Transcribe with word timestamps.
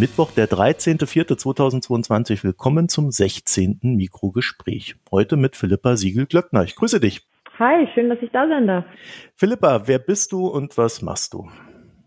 Mittwoch, 0.00 0.30
der 0.32 0.48
13.04.2022. 0.48 2.42
Willkommen 2.42 2.88
zum 2.88 3.10
16. 3.10 3.80
Mikrogespräch. 3.82 4.94
Heute 5.10 5.36
mit 5.36 5.56
Philippa 5.56 5.94
Siegel-Glöckner. 5.94 6.64
Ich 6.64 6.74
grüße 6.74 7.00
dich. 7.00 7.20
Hi, 7.58 7.86
schön, 7.92 8.08
dass 8.08 8.18
ich 8.22 8.30
da 8.30 8.48
sein 8.48 8.66
darf. 8.66 8.86
Philippa, 9.36 9.86
wer 9.88 9.98
bist 9.98 10.32
du 10.32 10.46
und 10.46 10.78
was 10.78 11.02
machst 11.02 11.34
du? 11.34 11.50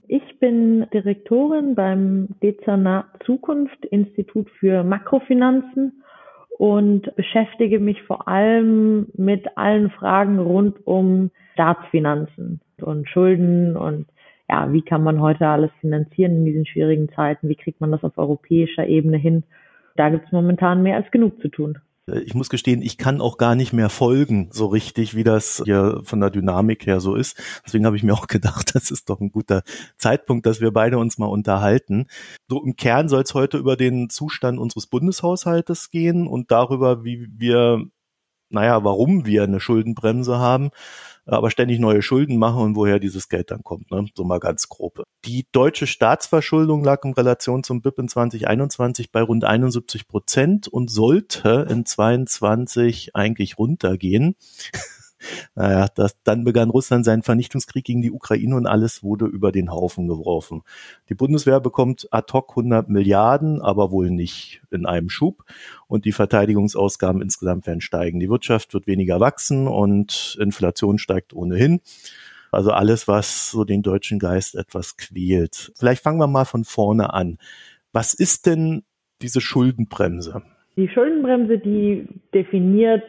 Ich 0.08 0.40
bin 0.40 0.88
Direktorin 0.92 1.76
beim 1.76 2.30
Dezernat 2.42 3.06
Zukunft 3.28 3.86
Institut 3.86 4.50
für 4.60 4.84
Makrofinanzen 4.84 6.02
und 6.58 7.16
beschäftige 7.16 7.80
mich 7.80 8.02
vor 8.02 8.28
allem 8.28 9.06
mit 9.14 9.56
allen 9.56 9.92
Fragen 9.92 10.40
rund 10.40 10.78
um 10.88 11.30
Staatsfinanzen 11.54 12.60
und 12.82 13.08
Schulden 13.08 13.78
und 13.78 14.08
ja, 14.50 14.72
wie 14.72 14.82
kann 14.82 15.04
man 15.04 15.22
heute 15.22 15.48
alles 15.48 15.72
finanzieren 15.80 16.38
in 16.38 16.46
diesen 16.46 16.66
schwierigen 16.66 17.10
Zeiten? 17.16 17.50
Wie 17.50 17.56
kriegt 17.56 17.82
man 17.82 17.92
das 17.92 18.04
auf 18.04 18.18
europäischer 18.18 18.88
Ebene 18.88 19.18
hin? 19.18 19.44
Da 19.96 20.10
gibt 20.10 20.26
es 20.26 20.32
momentan 20.32 20.84
mehr 20.84 20.98
als 20.98 21.10
genug 21.12 21.40
zu 21.42 21.50
tun. 21.50 21.80
Ich 22.26 22.34
muss 22.34 22.50
gestehen, 22.50 22.82
ich 22.82 22.98
kann 22.98 23.22
auch 23.22 23.38
gar 23.38 23.56
nicht 23.56 23.72
mehr 23.72 23.90
folgen, 23.90 24.50
so 24.52 24.66
richtig, 24.66 25.16
wie 25.16 25.24
das 25.24 25.62
hier 25.64 26.02
von 26.04 26.20
der 26.20 26.32
Dynamik 26.32 26.86
her 26.86 27.00
so 27.00 27.16
ist. 27.16 27.42
Deswegen 27.66 27.86
habe 27.86 27.96
ich 27.96 28.04
mir 28.04 28.14
auch 28.14 28.28
gedacht, 28.28 28.72
das 28.76 28.92
ist 28.92 29.10
doch 29.10 29.22
ein 29.22 29.32
guter 29.32 29.64
Zeitpunkt, 29.98 30.46
dass 30.46 30.60
wir 30.60 30.72
beide 30.72 30.98
uns 30.98 31.18
mal 31.18 31.28
unterhalten. 31.28 32.08
So 32.50 32.62
im 32.62 32.76
Kern 32.76 33.08
soll 33.08 33.22
es 33.22 33.34
heute 33.34 33.58
über 33.58 33.78
den 33.78 34.10
Zustand 34.10 34.60
unseres 34.60 34.88
Bundeshaushaltes 34.88 35.92
gehen 35.92 36.28
und 36.28 36.52
darüber, 36.52 37.06
wie 37.06 37.30
wir, 37.38 37.86
naja, 38.54 38.84
warum 38.84 39.26
wir 39.26 39.44
eine 39.44 39.60
Schuldenbremse 39.60 40.38
haben 40.38 40.72
aber 41.26 41.50
ständig 41.52 41.80
neue 41.80 42.02
Schulden 42.02 42.38
machen 42.38 42.62
und 42.62 42.76
woher 42.76 43.00
dieses 43.00 43.30
Geld 43.30 43.52
dann 43.52 43.64
kommt, 43.64 43.92
ne? 43.92 44.06
so 44.16 44.24
mal 44.24 44.40
ganz 44.40 44.68
grob. 44.68 45.04
Die 45.26 45.48
deutsche 45.52 45.88
Staatsverschuldung 45.88 46.84
lag 46.84 47.04
in 47.06 47.14
Relation 47.14 47.64
zum 47.64 47.82
BIP 47.82 48.00
in 48.00 48.10
2021 48.10 49.12
bei 49.12 49.22
rund 49.22 49.46
71 49.46 50.08
Prozent 50.08 50.68
und 50.68 50.92
sollte 50.92 51.68
in 51.70 51.86
22 51.86 53.16
eigentlich 53.16 53.58
runtergehen. 53.58 54.36
Naja, 55.56 55.88
das, 55.96 56.16
dann 56.24 56.44
begann 56.44 56.70
Russland 56.70 57.06
seinen 57.06 57.24
Vernichtungskrieg 57.24 57.84
gegen 57.84 58.02
die 58.02 58.12
Ukraine 58.12 58.56
und 58.56 58.68
alles 58.68 59.04
wurde 59.04 59.26
über 59.26 59.52
den 59.52 59.72
Haufen 59.72 60.08
geworfen. 60.08 60.64
Die 61.10 61.16
Bundeswehr 61.16 61.60
bekommt 61.60 62.08
ad 62.12 62.32
hoc 62.34 62.52
100 62.52 62.90
Milliarden, 62.90 63.62
aber 63.62 63.92
wohl 63.92 64.10
nicht 64.10 64.62
in 64.72 64.86
einem 64.86 65.10
Schub. 65.10 65.44
Und 65.88 66.06
die 66.06 66.12
Verteidigungsausgaben 66.12 67.22
insgesamt 67.22 67.68
werden 67.68 67.82
steigen. 67.82 68.20
Die 68.20 68.30
Wirtschaft 68.30 68.74
wird 68.74 68.88
weniger 68.88 69.20
wachsen 69.20 69.68
und 69.68 70.38
Inflation 70.40 70.98
steigt 70.98 71.34
ohnehin. 71.34 71.82
Also 72.52 72.72
alles, 72.72 73.08
was 73.08 73.50
so 73.50 73.64
den 73.64 73.82
deutschen 73.82 74.20
Geist 74.20 74.56
etwas 74.56 74.96
quält. 74.96 75.72
Vielleicht 75.76 76.04
fangen 76.04 76.20
wir 76.20 76.28
mal 76.28 76.46
von 76.46 76.64
vorne 76.64 77.14
an. 77.14 77.40
Was 77.94 78.14
ist 78.14 78.46
denn 78.46 78.84
diese 79.24 79.42
Schuldenbremse? 79.42 80.44
Die 80.76 80.88
Schuldenbremse, 80.88 81.58
die 81.58 82.08
definiert 82.34 83.04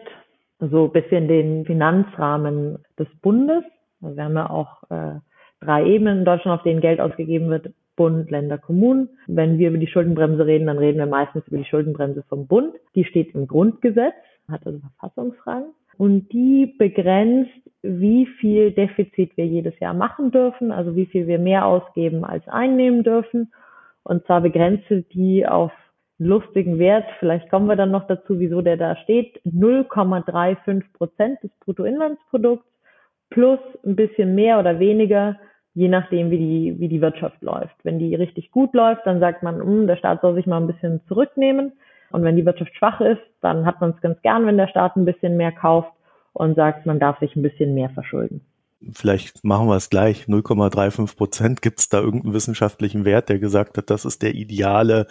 so 0.60 0.88
bisschen 0.88 1.28
den 1.28 1.64
Finanzrahmen 1.64 2.78
des 2.98 3.08
Bundes. 3.20 3.64
Also 4.00 4.16
wir 4.16 4.24
haben 4.24 4.36
ja 4.36 4.50
auch 4.50 4.82
äh, 4.90 5.20
drei 5.60 5.86
Ebenen 5.86 6.20
in 6.20 6.24
Deutschland, 6.24 6.58
auf 6.58 6.64
denen 6.64 6.80
Geld 6.80 7.00
ausgegeben 7.00 7.48
wird. 7.50 7.72
Bund, 7.96 8.30
Länder, 8.30 8.58
Kommunen. 8.58 9.08
Wenn 9.26 9.58
wir 9.58 9.68
über 9.68 9.78
die 9.78 9.86
Schuldenbremse 9.86 10.46
reden, 10.46 10.66
dann 10.66 10.78
reden 10.78 10.98
wir 10.98 11.06
meistens 11.06 11.46
über 11.46 11.58
die 11.58 11.64
Schuldenbremse 11.64 12.24
vom 12.28 12.46
Bund. 12.46 12.74
Die 12.94 13.04
steht 13.04 13.34
im 13.34 13.46
Grundgesetz, 13.46 14.14
hat 14.50 14.66
also 14.66 14.80
Verfassungsrang. 14.98 15.66
Und 15.96 16.32
die 16.32 16.74
begrenzt, 16.76 17.52
wie 17.82 18.26
viel 18.26 18.72
Defizit 18.72 19.36
wir 19.36 19.46
jedes 19.46 19.78
Jahr 19.78 19.94
machen 19.94 20.32
dürfen, 20.32 20.72
also 20.72 20.96
wie 20.96 21.06
viel 21.06 21.26
wir 21.28 21.38
mehr 21.38 21.66
ausgeben 21.66 22.24
als 22.24 22.46
einnehmen 22.48 23.04
dürfen. 23.04 23.52
Und 24.02 24.26
zwar 24.26 24.40
begrenzt 24.40 24.86
die 25.12 25.46
auf 25.46 25.70
lustigen 26.18 26.78
Wert, 26.78 27.06
vielleicht 27.18 27.50
kommen 27.50 27.66
wir 27.66 27.76
dann 27.76 27.90
noch 27.90 28.06
dazu, 28.06 28.38
wieso 28.38 28.62
der 28.62 28.76
da 28.76 28.96
steht, 28.96 29.40
0,35 29.44 30.84
Prozent 30.92 31.42
des 31.42 31.50
Bruttoinlandsprodukts 31.60 32.66
plus 33.30 33.58
ein 33.84 33.96
bisschen 33.96 34.34
mehr 34.34 34.58
oder 34.58 34.78
weniger, 34.78 35.36
je 35.74 35.88
nachdem, 35.88 36.30
wie 36.30 36.38
die, 36.38 36.78
wie 36.78 36.88
die 36.88 37.00
Wirtschaft 37.00 37.42
läuft. 37.42 37.74
Wenn 37.82 37.98
die 37.98 38.14
richtig 38.14 38.52
gut 38.52 38.74
läuft, 38.74 39.06
dann 39.06 39.18
sagt 39.18 39.42
man, 39.42 39.58
mh, 39.58 39.64
hm, 39.64 39.86
der 39.88 39.96
Staat 39.96 40.20
soll 40.20 40.34
sich 40.34 40.46
mal 40.46 40.60
ein 40.60 40.68
bisschen 40.68 41.00
zurücknehmen. 41.08 41.72
Und 42.10 42.22
wenn 42.22 42.36
die 42.36 42.46
Wirtschaft 42.46 42.76
schwach 42.76 43.00
ist, 43.00 43.22
dann 43.40 43.66
hat 43.66 43.80
man 43.80 43.90
es 43.90 44.00
ganz 44.00 44.22
gern, 44.22 44.46
wenn 44.46 44.56
der 44.56 44.68
Staat 44.68 44.94
ein 44.94 45.04
bisschen 45.04 45.36
mehr 45.36 45.50
kauft 45.50 45.92
und 46.32 46.54
sagt, 46.54 46.86
man 46.86 47.00
darf 47.00 47.18
sich 47.18 47.34
ein 47.34 47.42
bisschen 47.42 47.74
mehr 47.74 47.90
verschulden 47.90 48.40
vielleicht 48.92 49.44
machen 49.44 49.68
wir 49.68 49.76
es 49.76 49.90
gleich, 49.90 50.24
0,35 50.24 51.16
Prozent. 51.16 51.62
Gibt 51.62 51.80
es 51.80 51.88
da 51.88 52.00
irgendeinen 52.00 52.34
wissenschaftlichen 52.34 53.04
Wert, 53.04 53.28
der 53.28 53.38
gesagt 53.38 53.78
hat, 53.78 53.90
das 53.90 54.04
ist 54.04 54.22
der 54.22 54.34
ideale 54.34 55.06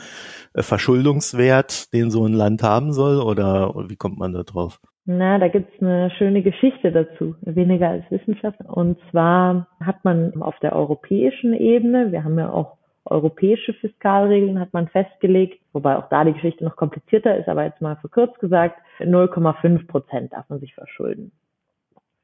äh, 0.53 0.61
Verschuldungswert, 0.61 1.93
den 1.93 2.11
so 2.11 2.25
ein 2.25 2.33
Land 2.33 2.63
haben 2.63 2.93
soll? 2.93 3.21
Oder 3.21 3.73
wie 3.89 3.95
kommt 3.95 4.17
man 4.17 4.33
da 4.33 4.43
drauf? 4.43 4.79
Na, 5.05 5.37
da 5.37 5.49
gibt's 5.49 5.81
eine 5.81 6.11
schöne 6.11 6.41
Geschichte 6.43 6.91
dazu, 6.91 7.35
weniger 7.41 7.89
als 7.89 8.09
Wissenschaft. 8.09 8.59
Und 8.65 8.97
zwar 9.11 9.67
hat 9.81 10.05
man 10.05 10.41
auf 10.41 10.57
der 10.59 10.75
europäischen 10.75 11.53
Ebene, 11.53 12.11
wir 12.11 12.23
haben 12.23 12.39
ja 12.39 12.49
auch 12.49 12.77
europäische 13.05 13.73
Fiskalregeln, 13.73 14.59
hat 14.59 14.71
man 14.71 14.87
festgelegt, 14.87 15.59
wobei 15.73 15.97
auch 15.97 16.07
da 16.07 16.23
die 16.23 16.33
Geschichte 16.33 16.63
noch 16.63 16.77
komplizierter 16.77 17.37
ist, 17.37 17.49
aber 17.49 17.65
jetzt 17.65 17.81
mal 17.81 17.97
verkürzt 17.97 18.39
gesagt, 18.39 18.79
0,5 18.99 19.87
Prozent 19.87 20.31
darf 20.31 20.47
man 20.47 20.59
sich 20.59 20.73
verschulden. 20.73 21.33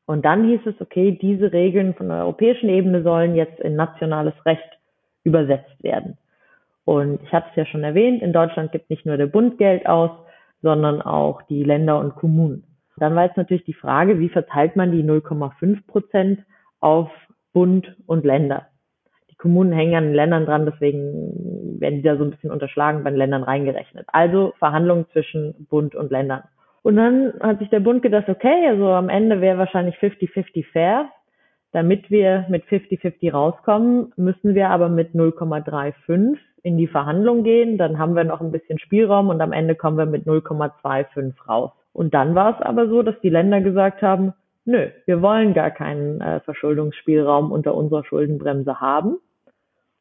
Und 0.10 0.26
dann 0.26 0.44
hieß 0.44 0.62
es, 0.66 0.82
okay, 0.82 1.12
diese 1.22 1.54
Regeln 1.54 1.94
von 1.94 2.08
der 2.08 2.22
europäischen 2.22 2.68
Ebene 2.68 3.04
sollen 3.04 3.36
jetzt 3.36 3.60
in 3.60 3.76
nationales 3.76 4.34
Recht 4.44 4.80
übersetzt 5.24 5.84
werden. 5.84 6.18
Und 6.84 7.22
ich 7.22 7.32
hatte 7.32 7.46
es 7.52 7.56
ja 7.58 7.66
schon 7.68 7.84
erwähnt, 7.84 8.24
in 8.24 8.34
Deutschland 8.34 8.72
gibt 8.72 8.90
nicht 8.90 9.06
nur 9.06 9.18
der 9.18 9.28
Bund 9.28 9.60
Geld 9.60 9.86
aus, 9.86 10.10
sondern 10.64 11.04
auch 11.04 11.44
die 11.44 11.64
Länder 11.64 12.00
und 12.00 12.16
Kommunen. 12.16 12.64
Dann 12.98 13.14
war 13.14 13.26
jetzt 13.26 13.38
natürlich 13.38 13.66
die 13.66 13.76
Frage, 13.76 14.18
wie 14.18 14.30
verteilt 14.30 14.76
man 14.76 14.92
die 14.92 15.04
0,5 15.04 15.86
Prozent 15.86 16.40
auf 16.80 17.12
Bund 17.54 17.96
und 18.08 18.26
Länder? 18.26 18.66
Die 19.30 19.36
Kommunen 19.36 19.74
hängen 19.74 19.94
an 19.94 20.06
den 20.06 20.16
Ländern 20.16 20.48
dran, 20.48 20.66
deswegen 20.66 21.80
werden 21.80 21.98
die 21.98 22.02
da 22.02 22.18
so 22.18 22.24
ein 22.24 22.32
bisschen 22.32 22.50
unterschlagen 22.50 23.04
bei 23.04 23.12
den 23.12 23.20
Ländern 23.20 23.44
reingerechnet. 23.44 24.08
Also 24.12 24.56
Verhandlungen 24.58 25.06
zwischen 25.12 25.68
Bund 25.70 25.94
und 25.94 26.10
Ländern. 26.10 26.46
Und 26.82 26.96
dann 26.96 27.34
hat 27.42 27.60
sich 27.60 27.70
der 27.70 27.82
Bund 27.82 28.02
gedacht, 28.02 28.30
okay, 28.30 28.68
also 28.68 28.90
am 28.90 29.10
Ende 29.10 29.42
wäre 29.42 29.58
wahrscheinlich 29.58 29.96
50-50 29.96 30.66
fair. 30.72 31.10
Damit 31.72 32.10
wir 32.10 32.46
mit 32.50 32.64
50-50 32.66 33.32
rauskommen, 33.32 34.12
müssen 34.16 34.56
wir 34.56 34.70
aber 34.70 34.90
mit 34.90 35.14
0,35 35.14 36.38
in 36.64 36.78
die 36.78 36.88
Verhandlung 36.88 37.44
gehen. 37.44 37.78
Dann 37.78 38.00
haben 38.00 38.16
wir 38.16 38.24
noch 38.24 38.42
ein 38.42 38.52
bisschen 38.52 38.80
Spielraum 38.80 39.30
und 39.30 39.40
am 39.42 39.52
Ende 39.52 39.76
kommen 39.76 39.98
wir 39.98 40.08
mit 40.08 40.26
0,25 40.26 41.34
raus. 41.48 41.72
Und 41.94 42.14
dann 42.14 42.34
war 42.34 42.56
es 42.56 42.66
aber 42.66 42.88
so, 42.88 43.04
dass 43.04 43.20
die 43.22 43.30
Länder 43.30 43.62
gesagt 43.62 44.02
haben, 44.02 44.34
nö, 44.66 44.88
wir 45.06 45.22
wollen 45.22 45.54
gar 45.54 45.72
keinen 45.72 46.22
äh, 46.22 46.40
Verschuldungsspielraum 46.42 47.52
unter 47.52 47.76
unserer 47.76 48.04
Schuldenbremse 48.04 48.80
haben. 48.80 49.18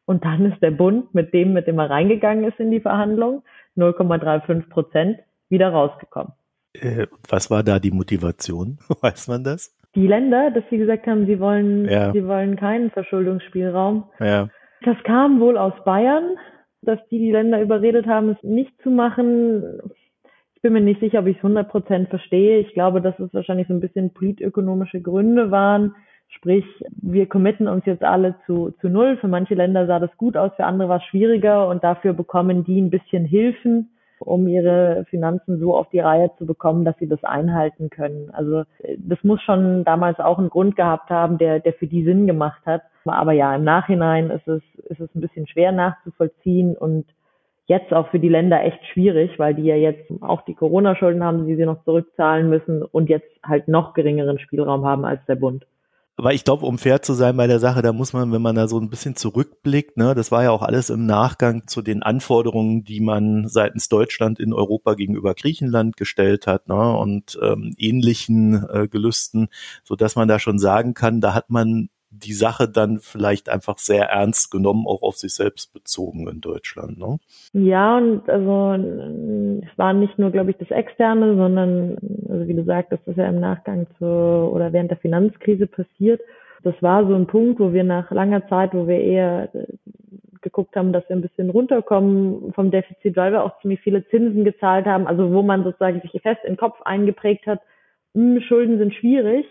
Und 0.06 0.24
dann 0.24 0.50
ist 0.50 0.62
der 0.62 0.70
Bund 0.70 1.14
mit 1.14 1.34
dem, 1.34 1.52
mit 1.52 1.66
dem 1.66 1.78
er 1.78 1.90
reingegangen 1.90 2.44
ist 2.44 2.58
in 2.58 2.70
die 2.70 2.80
Verhandlung, 2.80 3.42
0,35 3.76 4.70
Prozent, 4.70 5.18
wieder 5.50 5.70
rausgekommen. 5.70 6.32
Äh, 6.80 7.06
was 7.28 7.50
war 7.50 7.62
da 7.62 7.78
die 7.78 7.90
Motivation? 7.90 8.78
Weiß 9.00 9.28
man 9.28 9.44
das? 9.44 9.74
Die 9.94 10.06
Länder, 10.06 10.50
dass 10.50 10.64
sie 10.70 10.78
gesagt 10.78 11.06
haben, 11.06 11.26
sie 11.26 11.40
wollen, 11.40 11.86
ja. 11.86 12.12
sie 12.12 12.26
wollen 12.26 12.56
keinen 12.56 12.90
Verschuldungsspielraum. 12.90 14.04
Ja. 14.20 14.48
Das 14.82 14.96
kam 15.04 15.40
wohl 15.40 15.56
aus 15.56 15.72
Bayern, 15.84 16.36
dass 16.82 16.98
die 17.10 17.18
die 17.18 17.32
Länder 17.32 17.60
überredet 17.60 18.06
haben, 18.06 18.30
es 18.30 18.42
nicht 18.42 18.72
zu 18.82 18.90
machen. 18.90 19.80
Ich 20.54 20.62
bin 20.62 20.72
mir 20.72 20.80
nicht 20.80 21.00
sicher, 21.00 21.20
ob 21.20 21.26
ich 21.26 21.36
es 21.38 21.44
100 21.44 21.68
Prozent 21.68 22.08
verstehe. 22.10 22.58
Ich 22.58 22.74
glaube, 22.74 23.00
dass 23.00 23.18
es 23.18 23.32
wahrscheinlich 23.32 23.68
so 23.68 23.74
ein 23.74 23.80
bisschen 23.80 24.12
politökonomische 24.12 25.00
Gründe 25.00 25.50
waren. 25.50 25.94
Sprich, 26.28 26.64
wir 26.90 27.26
committen 27.26 27.66
uns 27.66 27.86
jetzt 27.86 28.04
alle 28.04 28.36
zu, 28.46 28.72
zu 28.80 28.88
null. 28.88 29.16
Für 29.16 29.28
manche 29.28 29.54
Länder 29.54 29.86
sah 29.86 29.98
das 29.98 30.14
gut 30.16 30.36
aus, 30.36 30.52
für 30.56 30.64
andere 30.64 30.88
war 30.88 30.98
es 30.98 31.04
schwieriger 31.04 31.68
und 31.68 31.82
dafür 31.82 32.12
bekommen 32.12 32.64
die 32.64 32.80
ein 32.80 32.90
bisschen 32.90 33.24
Hilfen 33.24 33.90
um 34.20 34.46
ihre 34.48 35.04
Finanzen 35.08 35.58
so 35.58 35.76
auf 35.76 35.88
die 35.90 36.00
Reihe 36.00 36.30
zu 36.38 36.46
bekommen, 36.46 36.84
dass 36.84 36.96
sie 36.98 37.08
das 37.08 37.22
einhalten 37.24 37.90
können. 37.90 38.30
Also 38.32 38.64
das 38.98 39.22
muss 39.22 39.40
schon 39.42 39.84
damals 39.84 40.18
auch 40.18 40.38
einen 40.38 40.50
Grund 40.50 40.76
gehabt 40.76 41.10
haben, 41.10 41.38
der, 41.38 41.60
der 41.60 41.72
für 41.74 41.86
die 41.86 42.04
Sinn 42.04 42.26
gemacht 42.26 42.62
hat. 42.66 42.82
Aber 43.04 43.32
ja, 43.32 43.54
im 43.54 43.64
Nachhinein 43.64 44.30
ist 44.30 44.46
es, 44.46 44.62
ist 44.88 45.00
es 45.00 45.14
ein 45.14 45.20
bisschen 45.20 45.46
schwer 45.46 45.72
nachzuvollziehen 45.72 46.76
und 46.76 47.06
jetzt 47.66 47.92
auch 47.92 48.08
für 48.08 48.18
die 48.18 48.28
Länder 48.28 48.64
echt 48.64 48.84
schwierig, 48.86 49.38
weil 49.38 49.54
die 49.54 49.64
ja 49.64 49.76
jetzt 49.76 50.10
auch 50.22 50.42
die 50.42 50.54
Corona-Schulden 50.54 51.22
haben, 51.22 51.46
die 51.46 51.54
sie 51.54 51.66
noch 51.66 51.84
zurückzahlen 51.84 52.48
müssen 52.48 52.82
und 52.82 53.08
jetzt 53.08 53.30
halt 53.44 53.68
noch 53.68 53.94
geringeren 53.94 54.38
Spielraum 54.38 54.84
haben 54.84 55.04
als 55.04 55.24
der 55.26 55.36
Bund. 55.36 55.66
Aber 56.18 56.34
ich 56.34 56.42
glaube, 56.42 56.66
um 56.66 56.78
fair 56.78 57.00
zu 57.00 57.14
sein 57.14 57.36
bei 57.36 57.46
der 57.46 57.60
Sache, 57.60 57.80
da 57.80 57.92
muss 57.92 58.12
man, 58.12 58.32
wenn 58.32 58.42
man 58.42 58.56
da 58.56 58.66
so 58.66 58.80
ein 58.80 58.90
bisschen 58.90 59.14
zurückblickt, 59.14 59.96
ne, 59.96 60.16
das 60.16 60.32
war 60.32 60.42
ja 60.42 60.50
auch 60.50 60.62
alles 60.62 60.90
im 60.90 61.06
Nachgang 61.06 61.68
zu 61.68 61.80
den 61.80 62.02
Anforderungen, 62.02 62.82
die 62.82 63.00
man 63.00 63.46
seitens 63.46 63.88
Deutschland 63.88 64.40
in 64.40 64.52
Europa 64.52 64.94
gegenüber 64.94 65.34
Griechenland 65.34 65.96
gestellt 65.96 66.48
hat, 66.48 66.66
ne, 66.66 66.96
und 66.98 67.38
ähm, 67.40 67.72
ähnlichen 67.78 68.68
äh, 68.68 68.88
Gelüsten, 68.88 69.46
so 69.84 69.94
dass 69.94 70.16
man 70.16 70.26
da 70.26 70.40
schon 70.40 70.58
sagen 70.58 70.92
kann, 70.92 71.20
da 71.20 71.34
hat 71.34 71.50
man 71.50 71.88
die 72.10 72.32
Sache 72.32 72.68
dann 72.68 72.98
vielleicht 73.00 73.48
einfach 73.48 73.78
sehr 73.78 74.06
ernst 74.06 74.50
genommen, 74.50 74.86
auch 74.86 75.02
auf 75.02 75.16
sich 75.16 75.34
selbst 75.34 75.72
bezogen 75.74 76.26
in 76.28 76.40
Deutschland. 76.40 76.98
Ne? 76.98 77.18
Ja, 77.52 77.98
und 77.98 78.28
also 78.28 78.72
es 79.62 79.78
war 79.78 79.92
nicht 79.92 80.18
nur, 80.18 80.30
glaube 80.30 80.50
ich, 80.50 80.56
das 80.56 80.70
Externe, 80.70 81.36
sondern, 81.36 81.98
also 82.28 82.48
wie 82.48 82.54
du 82.54 82.64
sagst, 82.64 82.92
das 82.92 83.00
ist 83.06 83.18
ja 83.18 83.28
im 83.28 83.40
Nachgang 83.40 83.86
zur 83.98 84.52
oder 84.52 84.72
während 84.72 84.90
der 84.90 84.98
Finanzkrise 84.98 85.66
passiert. 85.66 86.20
Das 86.62 86.74
war 86.80 87.06
so 87.06 87.14
ein 87.14 87.26
Punkt, 87.26 87.60
wo 87.60 87.72
wir 87.72 87.84
nach 87.84 88.10
langer 88.10 88.46
Zeit, 88.48 88.74
wo 88.74 88.88
wir 88.88 89.00
eher 89.00 89.50
geguckt 90.40 90.76
haben, 90.76 90.92
dass 90.92 91.08
wir 91.08 91.16
ein 91.16 91.22
bisschen 91.22 91.50
runterkommen 91.50 92.52
vom 92.54 92.70
Defizit, 92.70 93.16
weil 93.16 93.32
wir 93.32 93.44
auch 93.44 93.60
ziemlich 93.60 93.80
viele 93.80 94.06
Zinsen 94.08 94.44
gezahlt 94.44 94.86
haben, 94.86 95.06
also 95.06 95.32
wo 95.32 95.42
man 95.42 95.64
sozusagen 95.64 96.00
sich 96.00 96.22
fest 96.22 96.40
in 96.44 96.52
den 96.52 96.56
Kopf 96.56 96.80
eingeprägt 96.82 97.46
hat, 97.46 97.60
hm, 98.14 98.40
Schulden 98.40 98.78
sind 98.78 98.94
schwierig. 98.94 99.46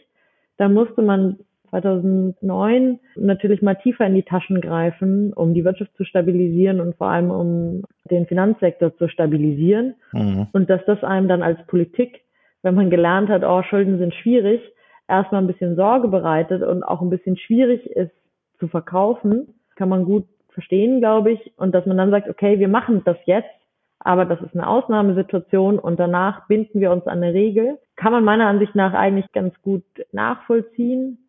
Da 0.57 0.69
musste 0.69 1.01
man 1.01 1.39
2009 1.81 2.99
natürlich 3.15 3.61
mal 3.61 3.75
tiefer 3.75 4.05
in 4.05 4.15
die 4.15 4.23
Taschen 4.23 4.61
greifen, 4.61 5.33
um 5.33 5.53
die 5.53 5.65
Wirtschaft 5.65 5.95
zu 5.95 6.03
stabilisieren 6.03 6.79
und 6.79 6.95
vor 6.95 7.07
allem 7.07 7.31
um 7.31 7.83
den 8.09 8.25
Finanzsektor 8.25 8.95
zu 8.97 9.07
stabilisieren. 9.07 9.95
Mhm. 10.13 10.47
Und 10.53 10.69
dass 10.69 10.83
das 10.85 11.03
einem 11.03 11.27
dann 11.27 11.43
als 11.43 11.59
Politik, 11.67 12.21
wenn 12.63 12.75
man 12.75 12.89
gelernt 12.89 13.29
hat, 13.29 13.43
oh, 13.43 13.61
Schulden 13.63 13.97
sind 13.97 14.13
schwierig, 14.13 14.61
erstmal 15.07 15.41
ein 15.41 15.47
bisschen 15.47 15.75
Sorge 15.75 16.07
bereitet 16.07 16.63
und 16.63 16.83
auch 16.83 17.01
ein 17.01 17.09
bisschen 17.09 17.37
schwierig 17.37 17.85
ist 17.91 18.11
zu 18.59 18.67
verkaufen, 18.67 19.53
kann 19.75 19.89
man 19.89 20.05
gut 20.05 20.25
verstehen, 20.49 20.99
glaube 20.99 21.31
ich. 21.31 21.53
Und 21.57 21.73
dass 21.73 21.85
man 21.85 21.97
dann 21.97 22.11
sagt, 22.11 22.29
okay, 22.29 22.59
wir 22.59 22.67
machen 22.67 23.03
das 23.05 23.17
jetzt, 23.25 23.49
aber 23.99 24.25
das 24.25 24.41
ist 24.41 24.53
eine 24.53 24.67
Ausnahmesituation 24.67 25.79
und 25.79 25.99
danach 25.99 26.47
binden 26.47 26.79
wir 26.79 26.91
uns 26.91 27.05
an 27.07 27.21
eine 27.21 27.33
Regel. 27.33 27.77
Kann 27.95 28.11
man 28.11 28.23
meiner 28.23 28.47
Ansicht 28.47 28.75
nach 28.75 28.93
eigentlich 28.93 29.31
ganz 29.31 29.59
gut 29.61 29.83
nachvollziehen. 30.11 31.26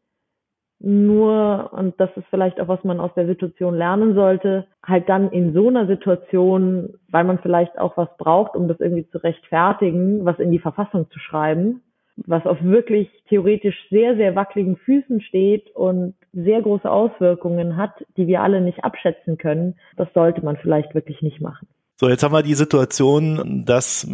Nur, 0.80 1.70
und 1.72 1.98
das 1.98 2.10
ist 2.16 2.26
vielleicht 2.30 2.60
auch, 2.60 2.68
was 2.68 2.84
man 2.84 3.00
aus 3.00 3.10
der 3.14 3.26
Situation 3.26 3.74
lernen 3.74 4.14
sollte, 4.14 4.66
halt 4.84 5.08
dann 5.08 5.30
in 5.30 5.52
so 5.52 5.68
einer 5.68 5.88
Situation, 5.88 6.94
weil 7.08 7.24
man 7.24 7.40
vielleicht 7.40 7.78
auch 7.78 7.96
was 7.96 8.08
braucht, 8.16 8.54
um 8.54 8.68
das 8.68 8.78
irgendwie 8.78 9.08
zu 9.08 9.18
rechtfertigen, 9.18 10.24
was 10.24 10.38
in 10.38 10.52
die 10.52 10.60
Verfassung 10.60 11.10
zu 11.10 11.18
schreiben, 11.18 11.82
was 12.26 12.46
auf 12.46 12.62
wirklich 12.62 13.10
theoretisch 13.28 13.76
sehr, 13.90 14.14
sehr 14.16 14.36
wackeligen 14.36 14.76
Füßen 14.76 15.20
steht 15.20 15.68
und 15.74 16.14
sehr 16.32 16.62
große 16.62 16.88
Auswirkungen 16.88 17.76
hat, 17.76 18.04
die 18.16 18.28
wir 18.28 18.42
alle 18.42 18.60
nicht 18.60 18.84
abschätzen 18.84 19.36
können, 19.36 19.76
das 19.96 20.08
sollte 20.14 20.44
man 20.44 20.56
vielleicht 20.56 20.94
wirklich 20.94 21.22
nicht 21.22 21.40
machen. 21.40 21.66
So, 22.00 22.08
jetzt 22.08 22.22
haben 22.22 22.32
wir 22.32 22.44
die 22.44 22.54
Situation, 22.54 23.64
dass 23.64 24.06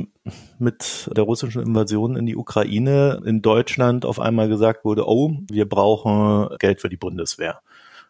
mit 0.58 1.10
der 1.14 1.25
russischen 1.25 1.60
Invasion 1.60 2.16
in 2.16 2.25
die 2.25 2.34
Ukraine 2.34 3.20
in 3.26 3.42
Deutschland 3.42 4.06
auf 4.06 4.19
einmal 4.19 4.48
gesagt 4.48 4.86
wurde, 4.86 5.06
oh, 5.06 5.36
wir 5.50 5.69
brauchen 5.69 6.56
Geld 6.58 6.81
für 6.81 6.88
die 6.88 6.96
Bundeswehr. 6.96 7.60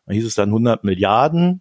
Da 0.07 0.13
hieß 0.13 0.27
es 0.27 0.37
dann 0.37 0.51
100 0.51 0.85
Milliarden 0.85 1.61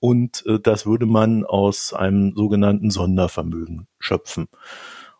und 0.00 0.46
äh, 0.46 0.58
das 0.58 0.86
würde 0.86 1.04
man 1.04 1.44
aus 1.44 1.92
einem 1.92 2.34
sogenannten 2.34 2.90
Sondervermögen 2.90 3.86
schöpfen. 3.98 4.48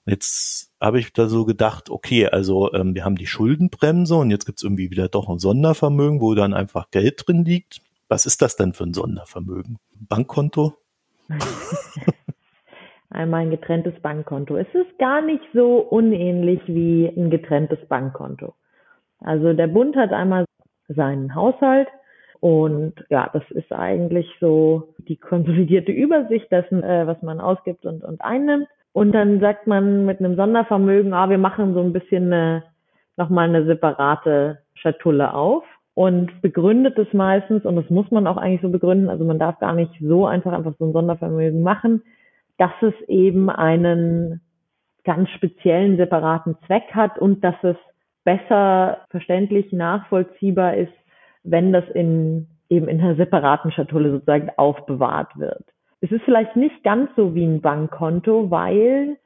Jetzt 0.07 0.73
habe 0.81 1.01
ich 1.01 1.13
da 1.13 1.29
so 1.29 1.45
gedacht, 1.45 1.91
okay, 1.91 2.29
also 2.29 2.73
ähm, 2.73 2.95
wir 2.95 3.05
haben 3.05 3.17
die 3.17 3.27
Schuldenbremse 3.27 4.15
und 4.15 4.31
jetzt 4.31 4.47
gibt's 4.47 4.63
irgendwie 4.63 4.91
wieder 4.91 5.11
doch 5.11 5.29
ein 5.29 5.39
Sondervermögen, 5.39 6.23
wo 6.23 6.35
dann 6.35 6.55
einfach 6.55 6.91
Geld 6.91 7.25
drin 7.27 7.45
liegt. 7.45 7.83
Was 8.09 8.25
ist 8.25 8.41
das 8.41 8.57
denn 8.57 8.73
für 8.73 8.85
ein 8.85 8.95
Sondervermögen? 8.95 9.79
Bankkonto? 9.93 10.79
Einmal 13.11 13.43
ein 13.43 13.51
getrenntes 13.51 13.95
Bankkonto. 14.01 14.57
Es 14.57 14.67
ist 14.75 14.99
gar 14.99 15.23
nicht 15.23 15.45
so 15.55 15.79
unähnlich 15.79 16.61
wie 16.67 17.07
ein 17.07 17.31
getrenntes 17.31 17.79
Bankkonto. 17.89 18.55
Also 19.21 19.53
der 19.53 19.69
Bund 19.69 19.97
hat 19.97 20.13
einmal 20.13 20.45
seinen 20.89 21.35
Haushalt 21.35 21.89
und 22.41 22.95
ja, 23.09 23.31
das 23.33 23.43
ist 23.51 23.73
eigentlich 23.73 24.29
so 24.41 24.95
die 24.99 25.17
konsolidierte 25.17 25.93
Übersicht 25.93 26.51
dessen, 26.53 26.83
äh, 26.83 27.07
was 27.07 27.21
man 27.23 27.41
ausgibt 27.41 27.87
und, 27.87 28.05
und 28.05 28.21
einnimmt. 28.21 28.69
Und 28.93 29.13
dann 29.13 29.41
sagt 29.41 29.67
man 29.67 30.07
mit 30.07 30.21
einem 30.21 30.37
Sondervermögen, 30.37 31.13
ah, 31.13 31.29
wir 31.29 31.39
machen 31.39 31.75
so 31.75 31.81
ein 31.81 31.93
bisschen 31.93 32.33
eine, 32.33 32.65
nochmal 33.17 33.49
eine 33.49 33.65
separate 33.65 34.59
Schatulle 34.75 35.35
auf 35.35 35.65
und 35.97 36.43
begründet 36.43 36.99
es 36.99 37.11
meistens, 37.15 37.65
und 37.65 37.75
das 37.75 37.89
muss 37.89 38.11
man 38.11 38.27
auch 38.27 38.37
eigentlich 38.37 38.61
so 38.61 38.69
begründen, 38.69 39.09
also 39.09 39.25
man 39.25 39.39
darf 39.39 39.59
gar 39.61 39.73
nicht 39.73 39.93
so 39.99 40.27
einfach 40.27 40.53
einfach 40.53 40.75
so 40.79 40.85
ein 40.85 40.93
Sondervermögen 40.93 41.63
machen, 41.63 42.03
dass 42.59 42.73
es 42.83 42.93
eben 43.09 43.49
einen 43.49 44.43
ganz 45.05 45.31
speziellen 45.31 45.97
separaten 45.97 46.59
Zweck 46.67 46.93
hat 46.93 47.19
und 47.19 47.43
dass 47.43 47.55
es 47.63 47.77
besser 48.25 48.99
verständlich 49.09 49.73
nachvollziehbar 49.73 50.77
ist, 50.77 50.93
wenn 51.45 51.73
das 51.73 51.85
in 51.95 52.49
eben 52.69 52.89
in 52.89 53.01
einer 53.01 53.15
separaten 53.15 53.73
Schatulle 53.73 54.11
sozusagen 54.11 54.51
aufbewahrt 54.59 55.39
wird. 55.39 55.65
Es 56.03 56.11
ist 56.11 56.25
vielleicht 56.27 56.57
nicht 56.57 56.85
ganz 56.85 57.09
so 57.17 57.35
wie 57.35 57.47
ein 57.47 57.63
Bankkonto, 57.63 58.51
weil 58.51 59.17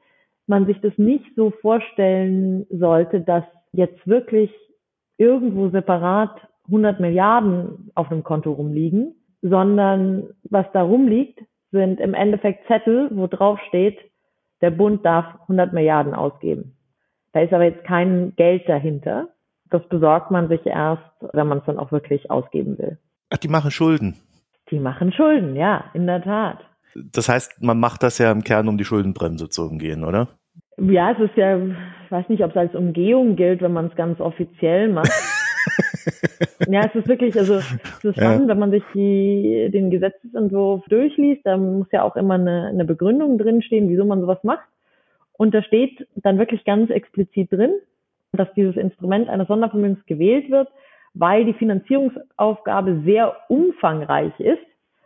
man 0.47 0.67
sich 0.67 0.79
das 0.79 0.97
nicht 0.97 1.35
so 1.35 1.51
vorstellen 1.51 2.65
sollte, 2.69 3.19
dass 3.19 3.43
jetzt 3.73 4.07
wirklich 4.07 4.51
irgendwo 5.17 5.67
separat 5.67 6.31
100 6.65 6.99
Milliarden 6.99 7.91
auf 7.95 8.11
einem 8.11 8.23
Konto 8.23 8.51
rumliegen, 8.51 9.15
sondern 9.41 10.29
was 10.49 10.65
da 10.73 10.81
rumliegt, 10.81 11.39
sind 11.71 11.99
im 11.99 12.13
Endeffekt 12.13 12.67
Zettel, 12.67 13.09
wo 13.11 13.27
drauf 13.27 13.59
steht, 13.67 13.97
der 14.61 14.71
Bund 14.71 15.05
darf 15.05 15.25
100 15.43 15.73
Milliarden 15.73 16.13
ausgeben. 16.13 16.75
Da 17.33 17.41
ist 17.41 17.53
aber 17.53 17.63
jetzt 17.63 17.83
kein 17.85 18.33
Geld 18.35 18.67
dahinter. 18.67 19.29
Das 19.69 19.87
besorgt 19.87 20.31
man 20.31 20.49
sich 20.49 20.65
erst, 20.65 21.03
wenn 21.33 21.47
man 21.47 21.59
es 21.59 21.65
dann 21.65 21.79
auch 21.79 21.91
wirklich 21.91 22.29
ausgeben 22.29 22.77
will. 22.77 22.97
Ach, 23.29 23.37
die 23.37 23.47
machen 23.47 23.71
Schulden. 23.71 24.17
Die 24.69 24.79
machen 24.79 25.13
Schulden, 25.13 25.55
ja, 25.55 25.85
in 25.93 26.07
der 26.07 26.21
Tat. 26.21 26.59
Das 26.95 27.29
heißt, 27.29 27.63
man 27.63 27.79
macht 27.79 28.03
das 28.03 28.17
ja 28.17 28.31
im 28.31 28.43
Kern, 28.43 28.67
um 28.67 28.77
die 28.77 28.83
Schuldenbremse 28.83 29.49
zu 29.49 29.63
umgehen, 29.63 30.03
oder? 30.03 30.27
Ja, 30.77 31.11
es 31.11 31.19
ist 31.19 31.37
ja, 31.37 31.57
ich 31.57 32.11
weiß 32.11 32.27
nicht, 32.27 32.43
ob 32.43 32.51
es 32.51 32.57
als 32.57 32.75
Umgehung 32.75 33.37
gilt, 33.37 33.61
wenn 33.61 33.73
man 33.73 33.87
es 33.87 33.95
ganz 33.95 34.19
offiziell 34.19 34.89
macht. 34.89 35.11
ja, 36.67 36.81
es 36.85 36.95
ist 36.95 37.07
wirklich, 37.07 37.37
also 37.37 37.55
es 37.55 38.03
ist 38.03 38.15
spannend, 38.15 38.43
ja. 38.43 38.47
wenn 38.49 38.59
man 38.59 38.71
sich 38.71 38.83
die, 38.93 39.69
den 39.71 39.89
Gesetzesentwurf 39.89 40.83
durchliest, 40.85 41.45
da 41.45 41.57
muss 41.57 41.87
ja 41.91 42.03
auch 42.03 42.15
immer 42.15 42.35
eine, 42.35 42.67
eine 42.67 42.85
Begründung 42.85 43.37
drinstehen, 43.37 43.89
wieso 43.89 44.05
man 44.05 44.21
sowas 44.21 44.43
macht. 44.43 44.67
Und 45.33 45.53
da 45.53 45.63
steht 45.63 46.07
dann 46.15 46.37
wirklich 46.37 46.63
ganz 46.65 46.89
explizit 46.89 47.51
drin, 47.51 47.73
dass 48.33 48.53
dieses 48.53 48.77
Instrument 48.77 49.29
eines 49.29 49.47
Sondervermögens 49.47 50.05
gewählt 50.05 50.49
wird, 50.49 50.69
weil 51.13 51.45
die 51.45 51.53
Finanzierungsaufgabe 51.53 53.01
sehr 53.05 53.35
umfangreich 53.49 54.39
ist 54.39 54.61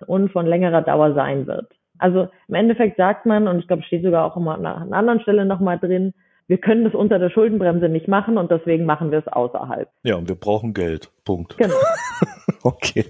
und 0.07 0.31
von 0.31 0.45
längerer 0.45 0.81
Dauer 0.81 1.13
sein 1.13 1.47
wird. 1.47 1.67
Also 1.97 2.27
im 2.47 2.55
Endeffekt 2.55 2.97
sagt 2.97 3.25
man, 3.25 3.47
und 3.47 3.59
ich 3.59 3.67
glaube, 3.67 3.81
es 3.81 3.87
steht 3.87 4.03
sogar 4.03 4.25
auch 4.25 4.35
immer 4.35 4.55
an 4.55 4.65
einer 4.65 4.97
anderen 4.97 5.21
Stelle 5.21 5.45
nochmal 5.45 5.79
drin, 5.79 6.13
wir 6.47 6.57
können 6.57 6.83
das 6.83 6.93
unter 6.93 7.19
der 7.19 7.29
Schuldenbremse 7.29 7.89
nicht 7.89 8.07
machen 8.07 8.37
und 8.37 8.51
deswegen 8.51 8.85
machen 8.85 9.11
wir 9.11 9.19
es 9.19 9.27
außerhalb. 9.27 9.89
Ja, 10.03 10.15
und 10.15 10.27
wir 10.27 10.35
brauchen 10.35 10.73
Geld. 10.73 11.11
Punkt. 11.23 11.57
Genau. 11.57 11.73
okay. 12.63 13.05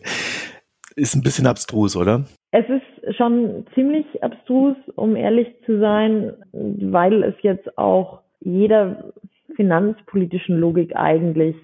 Ist 0.96 1.16
ein 1.16 1.24
bisschen 1.24 1.46
abstrus, 1.46 1.98
oder? 1.98 2.26
Es 2.52 2.66
ist 2.70 3.16
schon 3.18 3.66
ziemlich 3.74 4.24
abstrus, 4.24 4.78
um 4.96 5.18
ehrlich 5.18 5.48
zu 5.66 5.80
sein, 5.80 6.34
weil 6.54 7.24
es 7.24 7.36
jetzt 7.42 7.78
auch 7.78 8.22
jeder 8.40 9.12
finanzpolitischen 9.58 10.58
Logik 10.58 10.96
eigentlich 10.96 11.58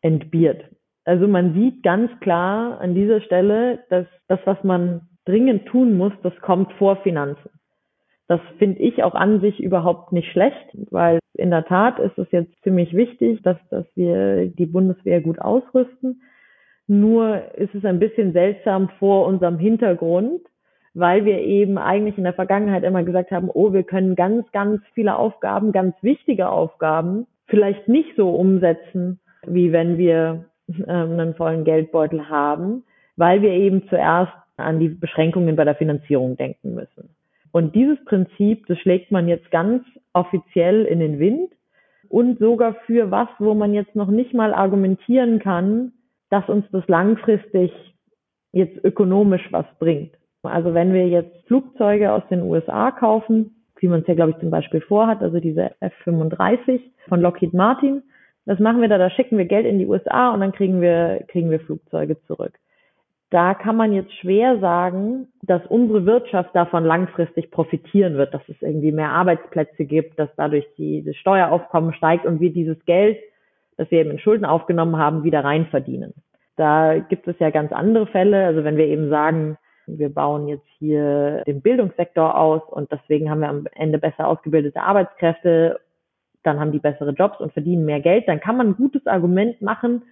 entbiert. 0.00 0.64
Also 1.04 1.28
man 1.28 1.54
sieht 1.54 1.82
ganz 1.82 2.10
klar 2.20 2.80
an 2.80 2.94
dieser 2.94 3.20
Stelle, 3.20 3.84
dass 3.90 4.06
das, 4.26 4.40
was 4.44 4.62
man 4.64 5.02
dringend 5.24 5.66
tun 5.66 5.96
muss, 5.96 6.12
das 6.22 6.34
kommt 6.40 6.72
vor 6.74 6.96
Finanzen. 6.96 7.50
Das 8.26 8.40
finde 8.58 8.80
ich 8.80 9.02
auch 9.02 9.14
an 9.14 9.40
sich 9.40 9.62
überhaupt 9.62 10.12
nicht 10.12 10.30
schlecht, 10.32 10.76
weil 10.90 11.18
in 11.34 11.50
der 11.50 11.64
Tat 11.66 11.98
ist 11.98 12.16
es 12.16 12.30
jetzt 12.30 12.52
ziemlich 12.62 12.94
wichtig, 12.94 13.42
dass, 13.42 13.58
dass 13.70 13.84
wir 13.94 14.46
die 14.46 14.66
Bundeswehr 14.66 15.20
gut 15.20 15.38
ausrüsten. 15.38 16.22
Nur 16.86 17.54
ist 17.56 17.74
es 17.74 17.84
ein 17.84 17.98
bisschen 17.98 18.32
seltsam 18.32 18.88
vor 18.98 19.26
unserem 19.26 19.58
Hintergrund, 19.58 20.40
weil 20.94 21.24
wir 21.24 21.40
eben 21.40 21.76
eigentlich 21.76 22.16
in 22.16 22.24
der 22.24 22.34
Vergangenheit 22.34 22.84
immer 22.84 23.02
gesagt 23.02 23.30
haben, 23.30 23.50
oh, 23.52 23.72
wir 23.72 23.82
können 23.82 24.14
ganz, 24.14 24.50
ganz 24.52 24.80
viele 24.94 25.16
Aufgaben, 25.16 25.72
ganz 25.72 25.94
wichtige 26.02 26.48
Aufgaben 26.48 27.26
vielleicht 27.46 27.88
nicht 27.88 28.16
so 28.16 28.30
umsetzen, 28.30 29.20
wie 29.46 29.72
wenn 29.72 29.98
wir 29.98 30.46
ähm, 30.68 31.18
einen 31.18 31.34
vollen 31.34 31.64
Geldbeutel 31.64 32.28
haben, 32.28 32.84
weil 33.16 33.42
wir 33.42 33.50
eben 33.50 33.86
zuerst 33.88 34.32
an 34.56 34.78
die 34.78 34.88
Beschränkungen 34.88 35.56
bei 35.56 35.64
der 35.64 35.74
Finanzierung 35.74 36.36
denken 36.36 36.74
müssen. 36.74 37.10
Und 37.54 37.76
dieses 37.76 38.04
Prinzip, 38.04 38.66
das 38.66 38.76
schlägt 38.80 39.12
man 39.12 39.28
jetzt 39.28 39.48
ganz 39.52 39.84
offiziell 40.12 40.86
in 40.86 40.98
den 40.98 41.20
Wind 41.20 41.52
und 42.08 42.40
sogar 42.40 42.74
für 42.84 43.12
was, 43.12 43.28
wo 43.38 43.54
man 43.54 43.72
jetzt 43.72 43.94
noch 43.94 44.08
nicht 44.08 44.34
mal 44.34 44.52
argumentieren 44.52 45.38
kann, 45.38 45.92
dass 46.30 46.48
uns 46.48 46.64
das 46.72 46.82
langfristig 46.88 47.70
jetzt 48.50 48.84
ökonomisch 48.84 49.52
was 49.52 49.66
bringt. 49.78 50.16
Also 50.42 50.74
wenn 50.74 50.92
wir 50.92 51.06
jetzt 51.06 51.46
Flugzeuge 51.46 52.10
aus 52.10 52.24
den 52.28 52.42
USA 52.42 52.90
kaufen, 52.90 53.64
wie 53.78 53.86
man 53.86 54.00
es 54.00 54.08
ja, 54.08 54.14
glaube 54.14 54.32
ich, 54.32 54.38
zum 54.38 54.50
Beispiel 54.50 54.80
vorhat, 54.80 55.22
also 55.22 55.38
diese 55.38 55.80
F-35 55.80 56.80
von 57.08 57.20
Lockheed 57.20 57.54
Martin, 57.54 58.02
Was 58.46 58.58
machen 58.58 58.80
wir 58.80 58.88
da? 58.88 58.98
Da 58.98 59.10
schicken 59.10 59.38
wir 59.38 59.46
Geld 59.46 59.64
in 59.64 59.78
die 59.78 59.86
USA 59.86 60.34
und 60.34 60.40
dann 60.40 60.52
kriegen 60.52 60.80
wir, 60.80 61.24
kriegen 61.28 61.50
wir 61.50 61.60
Flugzeuge 61.60 62.20
zurück. 62.26 62.58
Da 63.34 63.52
kann 63.54 63.74
man 63.74 63.92
jetzt 63.92 64.12
schwer 64.20 64.60
sagen, 64.60 65.26
dass 65.42 65.66
unsere 65.66 66.06
Wirtschaft 66.06 66.54
davon 66.54 66.84
langfristig 66.84 67.50
profitieren 67.50 68.14
wird, 68.14 68.32
dass 68.32 68.48
es 68.48 68.62
irgendwie 68.62 68.92
mehr 68.92 69.08
Arbeitsplätze 69.08 69.86
gibt, 69.86 70.20
dass 70.20 70.28
dadurch 70.36 70.64
die, 70.78 71.02
das 71.02 71.16
Steueraufkommen 71.16 71.94
steigt 71.94 72.26
und 72.26 72.38
wir 72.38 72.52
dieses 72.52 72.76
Geld, 72.84 73.18
das 73.76 73.90
wir 73.90 74.02
eben 74.02 74.12
in 74.12 74.20
Schulden 74.20 74.44
aufgenommen 74.44 74.98
haben, 74.98 75.24
wieder 75.24 75.42
rein 75.42 75.66
verdienen. 75.66 76.14
Da 76.54 77.00
gibt 77.00 77.26
es 77.26 77.36
ja 77.40 77.50
ganz 77.50 77.72
andere 77.72 78.06
Fälle. 78.06 78.46
Also 78.46 78.62
wenn 78.62 78.76
wir 78.76 78.86
eben 78.86 79.10
sagen, 79.10 79.58
wir 79.88 80.14
bauen 80.14 80.46
jetzt 80.46 80.68
hier 80.78 81.42
den 81.44 81.60
Bildungssektor 81.60 82.38
aus 82.38 82.62
und 82.70 82.92
deswegen 82.92 83.30
haben 83.30 83.40
wir 83.40 83.48
am 83.48 83.66
Ende 83.74 83.98
besser 83.98 84.28
ausgebildete 84.28 84.80
Arbeitskräfte, 84.80 85.80
dann 86.44 86.60
haben 86.60 86.70
die 86.70 86.78
bessere 86.78 87.10
Jobs 87.10 87.40
und 87.40 87.52
verdienen 87.52 87.84
mehr 87.84 88.00
Geld, 88.00 88.28
dann 88.28 88.38
kann 88.38 88.56
man 88.56 88.68
ein 88.68 88.76
gutes 88.76 89.08
Argument 89.08 89.60
machen, 89.60 90.02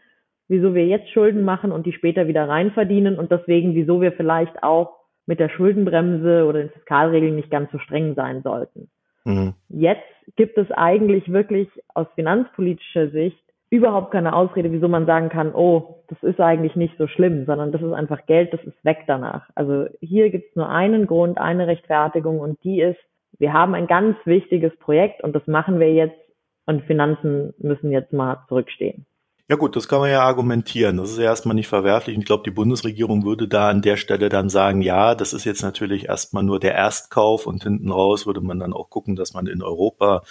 wieso 0.52 0.75
wir 0.75 0.87
jetzt 0.87 1.09
Schulden 1.11 1.44
machen 1.44 1.73
und 1.73 1.87
die 1.87 1.94
später 1.94 2.28
wieder 2.28 2.47
rein 2.47 2.71
verdienen 2.73 3.18
und 3.18 3.32
deswegen, 3.32 3.75
wieso 3.75 4.02
wir 4.02 4.12
vielleicht 4.12 4.62
auch 4.62 4.99
mit 5.26 5.40
der 5.40 5.49
Schuldenbremse 5.49 6.44
oder 6.44 6.61
den 6.61 6.71
Fiskalregeln 6.71 7.35
nicht 7.35 7.50
ganz 7.50 7.73
so 7.73 7.78
streng 7.78 8.14
sein 8.14 8.42
sollten. 8.42 8.90
Mhm. 9.25 9.54
Jetzt 9.71 10.04
gibt 10.37 10.59
es 10.59 10.71
eigentlich 10.71 11.32
wirklich 11.32 11.68
aus 11.94 12.06
finanzpolitischer 12.14 13.09
Sicht 13.09 13.38
überhaupt 13.71 14.11
keine 14.11 14.35
Ausrede, 14.35 14.71
wieso 14.71 14.88
man 14.88 15.06
sagen 15.06 15.30
kann, 15.30 15.54
oh, 15.54 16.02
das 16.09 16.23
ist 16.23 16.38
eigentlich 16.38 16.76
nicht 16.76 16.99
so 16.99 17.06
schlimm, 17.06 17.47
sondern 17.47 17.73
das 17.73 17.80
ist 17.80 17.92
einfach 17.92 18.26
Geld, 18.26 18.52
das 18.52 18.62
ist 18.64 18.85
weg 18.85 19.04
danach. 19.06 19.49
Also 19.54 19.87
hier 20.00 20.28
gibt 20.28 20.50
es 20.50 20.56
nur 20.56 20.68
einen 20.68 21.06
Grund, 21.06 21.38
eine 21.38 21.66
Rechtfertigung 21.66 22.40
und 22.40 22.62
die 22.62 22.82
ist, 22.82 23.00
wir 23.38 23.54
haben 23.54 23.75
ein 23.75 23.87
ganz 23.87 24.18
wichtiges 24.26 24.76
Projekt 24.76 25.25
und 25.25 25.35
das 25.35 25.47
machen 25.47 25.80
wir 25.80 25.94
jetzt 25.94 26.21
und 26.66 26.82
Finanzen 26.82 27.54
müssen 27.56 27.90
jetzt 27.90 28.12
mal 28.12 28.44
zurückstehen. 28.49 29.06
Ja 29.52 29.59
gut, 29.59 29.76
das 29.76 29.87
kann 29.87 30.00
man 30.00 30.11
ja 30.11 30.23
argumentieren. 30.23 30.97
Das 30.97 31.11
ist 31.11 31.18
ja 31.18 31.25
erstmal 31.25 31.54
nicht 31.54 31.68
verwerflich. 31.68 32.16
ich 32.16 32.25
glaube, 32.25 32.42
die 32.42 32.50
Bundesregierung 32.50 33.26
würde 33.26 33.49
da 33.49 33.68
an 33.68 33.82
der 33.82 33.99
Stelle 33.99 34.30
dann 34.30 34.49
sagen, 34.49 34.80
ja, 34.80 35.14
das 35.14 35.35
ist 35.35 35.44
jetzt 35.44 35.61
natürlich 35.61 36.06
erstmal 36.06 36.42
nur 36.42 36.59
der 36.59 36.75
Erstkauf 36.75 37.47
und 37.47 37.62
hinten 37.62 37.90
raus 37.92 38.25
würde 38.25 38.40
man 38.40 38.59
dann 38.59 38.73
auch 38.73 38.88
gucken, 38.88 39.14
dass 39.14 39.35
man 39.35 39.47
in 39.47 39.62
Europa 39.62 40.23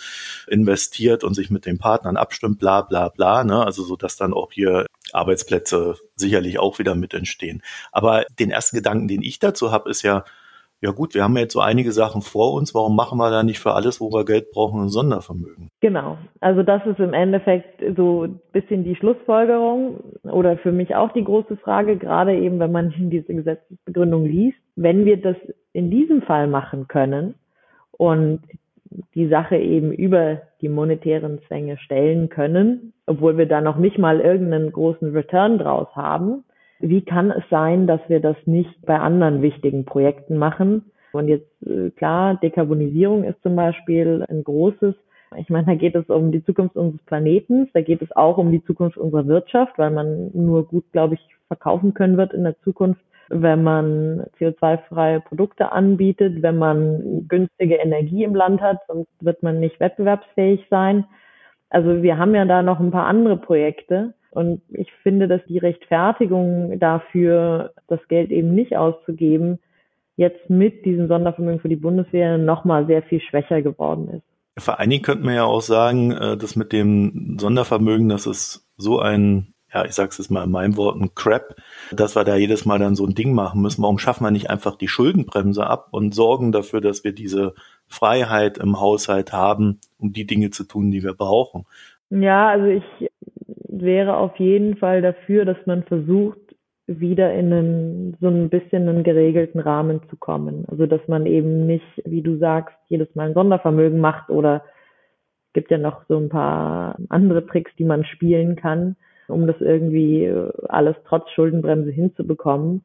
investiert 0.47 1.23
und 1.23 1.35
sich 1.35 1.51
mit 1.51 1.67
den 1.67 1.77
Partnern 1.77 2.17
abstimmt, 2.17 2.57
bla 2.57 2.81
bla 2.81 3.09
bla. 3.09 3.43
Ne? 3.43 3.63
Also 3.63 3.83
so, 3.83 3.95
dass 3.95 4.15
dann 4.15 4.33
auch 4.33 4.51
hier 4.53 4.87
Arbeitsplätze 5.13 5.97
sicherlich 6.15 6.57
auch 6.57 6.79
wieder 6.79 6.95
mit 6.95 7.13
entstehen. 7.13 7.61
Aber 7.91 8.25
den 8.39 8.49
ersten 8.49 8.77
Gedanken, 8.77 9.07
den 9.07 9.21
ich 9.21 9.37
dazu 9.37 9.71
habe, 9.71 9.87
ist 9.87 10.01
ja, 10.01 10.25
ja 10.81 10.91
gut, 10.91 11.13
wir 11.13 11.23
haben 11.23 11.37
jetzt 11.37 11.53
so 11.53 11.59
einige 11.59 11.91
Sachen 11.91 12.23
vor 12.23 12.53
uns, 12.53 12.73
warum 12.73 12.95
machen 12.95 13.19
wir 13.19 13.29
da 13.29 13.43
nicht 13.43 13.59
für 13.59 13.73
alles, 13.73 14.01
wo 14.01 14.11
wir 14.11 14.25
Geld 14.25 14.51
brauchen, 14.51 14.81
ein 14.81 14.89
Sondervermögen? 14.89 15.69
Genau, 15.79 16.17
also 16.39 16.63
das 16.63 16.83
ist 16.87 16.99
im 16.99 17.13
Endeffekt 17.13 17.83
so 17.95 18.23
ein 18.23 18.39
bisschen 18.51 18.83
die 18.83 18.95
Schlussfolgerung 18.95 19.99
oder 20.23 20.57
für 20.57 20.71
mich 20.71 20.95
auch 20.95 21.13
die 21.13 21.23
große 21.23 21.57
Frage, 21.57 21.97
gerade 21.97 22.35
eben, 22.35 22.59
wenn 22.59 22.71
man 22.71 22.93
diese 22.97 23.33
Gesetzesbegründung 23.33 24.25
liest, 24.25 24.57
wenn 24.75 25.05
wir 25.05 25.21
das 25.21 25.37
in 25.71 25.91
diesem 25.91 26.23
Fall 26.23 26.47
machen 26.47 26.87
können 26.87 27.35
und 27.91 28.41
die 29.13 29.27
Sache 29.27 29.57
eben 29.57 29.93
über 29.93 30.41
die 30.61 30.69
monetären 30.69 31.39
Zwänge 31.47 31.77
stellen 31.77 32.29
können, 32.29 32.93
obwohl 33.05 33.37
wir 33.37 33.45
da 33.45 33.61
noch 33.61 33.77
nicht 33.77 33.99
mal 33.99 34.19
irgendeinen 34.19 34.71
großen 34.71 35.11
Return 35.13 35.59
draus 35.59 35.87
haben, 35.95 36.43
wie 36.81 37.01
kann 37.01 37.31
es 37.31 37.43
sein, 37.49 37.87
dass 37.87 38.01
wir 38.07 38.19
das 38.19 38.35
nicht 38.45 38.85
bei 38.85 38.99
anderen 38.99 39.41
wichtigen 39.41 39.85
Projekten 39.85 40.37
machen? 40.37 40.91
Und 41.11 41.27
jetzt 41.27 41.49
äh, 41.65 41.89
klar, 41.91 42.35
Dekarbonisierung 42.41 43.23
ist 43.23 43.41
zum 43.43 43.55
Beispiel 43.55 44.25
ein 44.29 44.43
großes. 44.43 44.95
Ich 45.37 45.49
meine, 45.49 45.65
da 45.65 45.75
geht 45.75 45.95
es 45.95 46.09
um 46.09 46.31
die 46.31 46.43
Zukunft 46.43 46.75
unseres 46.75 47.03
Planeten, 47.05 47.69
da 47.73 47.81
geht 47.81 48.01
es 48.01 48.11
auch 48.13 48.37
um 48.37 48.51
die 48.51 48.63
Zukunft 48.65 48.97
unserer 48.97 49.27
Wirtschaft, 49.27 49.77
weil 49.77 49.91
man 49.91 50.29
nur 50.33 50.67
gut, 50.67 50.83
glaube 50.91 51.13
ich, 51.13 51.21
verkaufen 51.47 51.93
können 51.93 52.17
wird 52.17 52.33
in 52.33 52.43
der 52.43 52.59
Zukunft, 52.61 53.01
wenn 53.29 53.63
man 53.63 54.25
CO2-freie 54.39 55.21
Produkte 55.21 55.71
anbietet, 55.71 56.41
wenn 56.41 56.57
man 56.57 57.27
günstige 57.29 57.75
Energie 57.75 58.25
im 58.25 58.35
Land 58.35 58.61
hat, 58.61 58.79
sonst 58.87 59.09
wird 59.21 59.41
man 59.41 59.59
nicht 59.61 59.79
wettbewerbsfähig 59.79 60.67
sein. 60.69 61.05
Also 61.69 62.03
wir 62.03 62.17
haben 62.17 62.35
ja 62.35 62.43
da 62.43 62.61
noch 62.61 62.81
ein 62.81 62.91
paar 62.91 63.05
andere 63.05 63.37
Projekte. 63.37 64.13
Und 64.31 64.61
ich 64.69 64.91
finde, 65.03 65.27
dass 65.27 65.41
die 65.47 65.57
Rechtfertigung 65.57 66.79
dafür, 66.79 67.73
das 67.87 67.99
Geld 68.07 68.31
eben 68.31 68.55
nicht 68.55 68.77
auszugeben, 68.77 69.59
jetzt 70.15 70.49
mit 70.49 70.85
diesem 70.85 71.07
Sondervermögen 71.07 71.59
für 71.59 71.69
die 71.69 71.75
Bundeswehr 71.75 72.37
nochmal 72.37 72.87
sehr 72.87 73.03
viel 73.03 73.21
schwächer 73.21 73.61
geworden 73.61 74.07
ist. 74.09 74.23
Vor 74.63 74.79
allen 74.79 74.89
Dingen 74.89 75.03
könnte 75.03 75.25
man 75.25 75.35
ja 75.35 75.43
auch 75.43 75.61
sagen, 75.61 76.11
äh, 76.11 76.37
dass 76.37 76.55
mit 76.55 76.71
dem 76.71 77.37
Sondervermögen, 77.39 78.09
das 78.09 78.25
ist 78.25 78.67
so 78.77 78.99
ein, 78.99 79.53
ja, 79.73 79.85
ich 79.85 79.93
sag's 79.93 80.17
jetzt 80.17 80.29
mal 80.29 80.43
in 80.43 80.51
meinen 80.51 80.77
Worten, 80.77 81.15
Crap, 81.15 81.55
dass 81.91 82.15
wir 82.15 82.23
da 82.23 82.35
jedes 82.35 82.65
Mal 82.65 82.79
dann 82.79 82.95
so 82.95 83.05
ein 83.05 83.15
Ding 83.15 83.33
machen 83.33 83.61
müssen. 83.61 83.81
Warum 83.81 83.97
schaffen 83.97 84.23
wir 84.23 84.31
nicht 84.31 84.49
einfach 84.49 84.75
die 84.75 84.89
Schuldenbremse 84.89 85.65
ab 85.65 85.87
und 85.91 86.13
sorgen 86.13 86.51
dafür, 86.51 86.81
dass 86.81 87.03
wir 87.03 87.13
diese 87.13 87.53
Freiheit 87.87 88.57
im 88.57 88.79
Haushalt 88.79 89.33
haben, 89.33 89.79
um 89.97 90.13
die 90.13 90.27
Dinge 90.27 90.51
zu 90.51 90.65
tun, 90.65 90.91
die 90.91 91.03
wir 91.03 91.13
brauchen? 91.13 91.65
Ja, 92.09 92.49
also 92.49 92.65
ich 92.65 93.09
wäre 93.81 94.17
auf 94.17 94.37
jeden 94.37 94.77
Fall 94.77 95.01
dafür, 95.01 95.45
dass 95.45 95.57
man 95.65 95.83
versucht, 95.83 96.39
wieder 96.87 97.33
in 97.33 97.53
einen, 97.53 98.17
so 98.19 98.27
ein 98.27 98.49
bisschen 98.49 98.87
einen 98.89 99.03
geregelten 99.03 99.59
Rahmen 99.59 100.01
zu 100.09 100.17
kommen. 100.17 100.65
Also, 100.67 100.85
dass 100.87 101.07
man 101.07 101.25
eben 101.25 101.65
nicht, 101.65 101.85
wie 102.05 102.21
du 102.21 102.37
sagst, 102.37 102.75
jedes 102.89 103.13
Mal 103.15 103.27
ein 103.29 103.33
Sondervermögen 103.33 103.99
macht 103.99 104.29
oder 104.29 104.63
gibt 105.53 105.71
ja 105.71 105.77
noch 105.77 106.03
so 106.07 106.17
ein 106.17 106.29
paar 106.29 106.97
andere 107.09 107.45
Tricks, 107.45 107.71
die 107.77 107.83
man 107.83 108.03
spielen 108.05 108.55
kann, 108.55 108.95
um 109.27 109.47
das 109.47 109.59
irgendwie 109.59 110.33
alles 110.69 110.95
trotz 111.05 111.29
Schuldenbremse 111.31 111.91
hinzubekommen. 111.91 112.83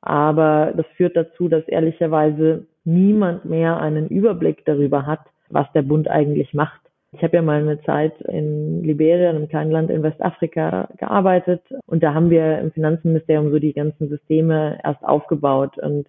Aber 0.00 0.72
das 0.76 0.86
führt 0.96 1.16
dazu, 1.16 1.48
dass 1.48 1.66
ehrlicherweise 1.66 2.66
niemand 2.84 3.44
mehr 3.44 3.78
einen 3.80 4.08
Überblick 4.08 4.64
darüber 4.64 5.06
hat, 5.06 5.20
was 5.48 5.70
der 5.72 5.82
Bund 5.82 6.08
eigentlich 6.08 6.54
macht 6.54 6.80
ich 7.14 7.22
habe 7.22 7.36
ja 7.36 7.42
mal 7.42 7.60
eine 7.60 7.80
Zeit 7.82 8.20
in 8.22 8.82
Liberia, 8.82 9.30
einem 9.30 9.48
kleinen 9.48 9.70
Land 9.70 9.90
in 9.90 10.02
Westafrika, 10.02 10.88
gearbeitet 10.98 11.62
und 11.86 12.02
da 12.02 12.14
haben 12.14 12.30
wir 12.30 12.58
im 12.58 12.72
Finanzministerium 12.72 13.50
so 13.50 13.58
die 13.58 13.72
ganzen 13.72 14.08
Systeme 14.08 14.78
erst 14.82 15.04
aufgebaut 15.04 15.78
und 15.78 16.06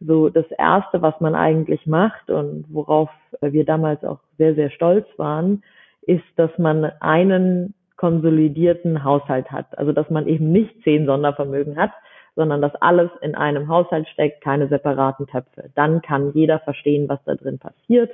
so 0.00 0.28
das 0.28 0.46
erste, 0.58 1.02
was 1.02 1.18
man 1.20 1.34
eigentlich 1.34 1.86
macht 1.86 2.30
und 2.30 2.66
worauf 2.68 3.10
wir 3.40 3.64
damals 3.64 4.04
auch 4.04 4.20
sehr, 4.38 4.54
sehr 4.54 4.70
stolz 4.70 5.06
waren, 5.16 5.62
ist, 6.02 6.24
dass 6.36 6.50
man 6.58 6.84
einen 7.00 7.74
konsolidierten 7.96 9.04
Haushalt 9.04 9.50
hat. 9.50 9.78
Also, 9.78 9.92
dass 9.92 10.10
man 10.10 10.26
eben 10.26 10.52
nicht 10.52 10.82
zehn 10.84 11.06
Sondervermögen 11.06 11.76
hat, 11.76 11.92
sondern 12.34 12.60
dass 12.60 12.74
alles 12.76 13.10
in 13.22 13.34
einem 13.34 13.68
Haushalt 13.68 14.06
steckt, 14.08 14.42
keine 14.42 14.68
separaten 14.68 15.26
Töpfe. 15.26 15.70
Dann 15.74 16.02
kann 16.02 16.32
jeder 16.34 16.58
verstehen, 16.58 17.08
was 17.08 17.18
da 17.24 17.34
drin 17.34 17.58
passiert 17.58 18.10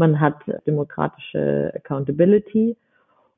man 0.00 0.18
hat 0.18 0.34
demokratische 0.66 1.72
Accountability 1.76 2.76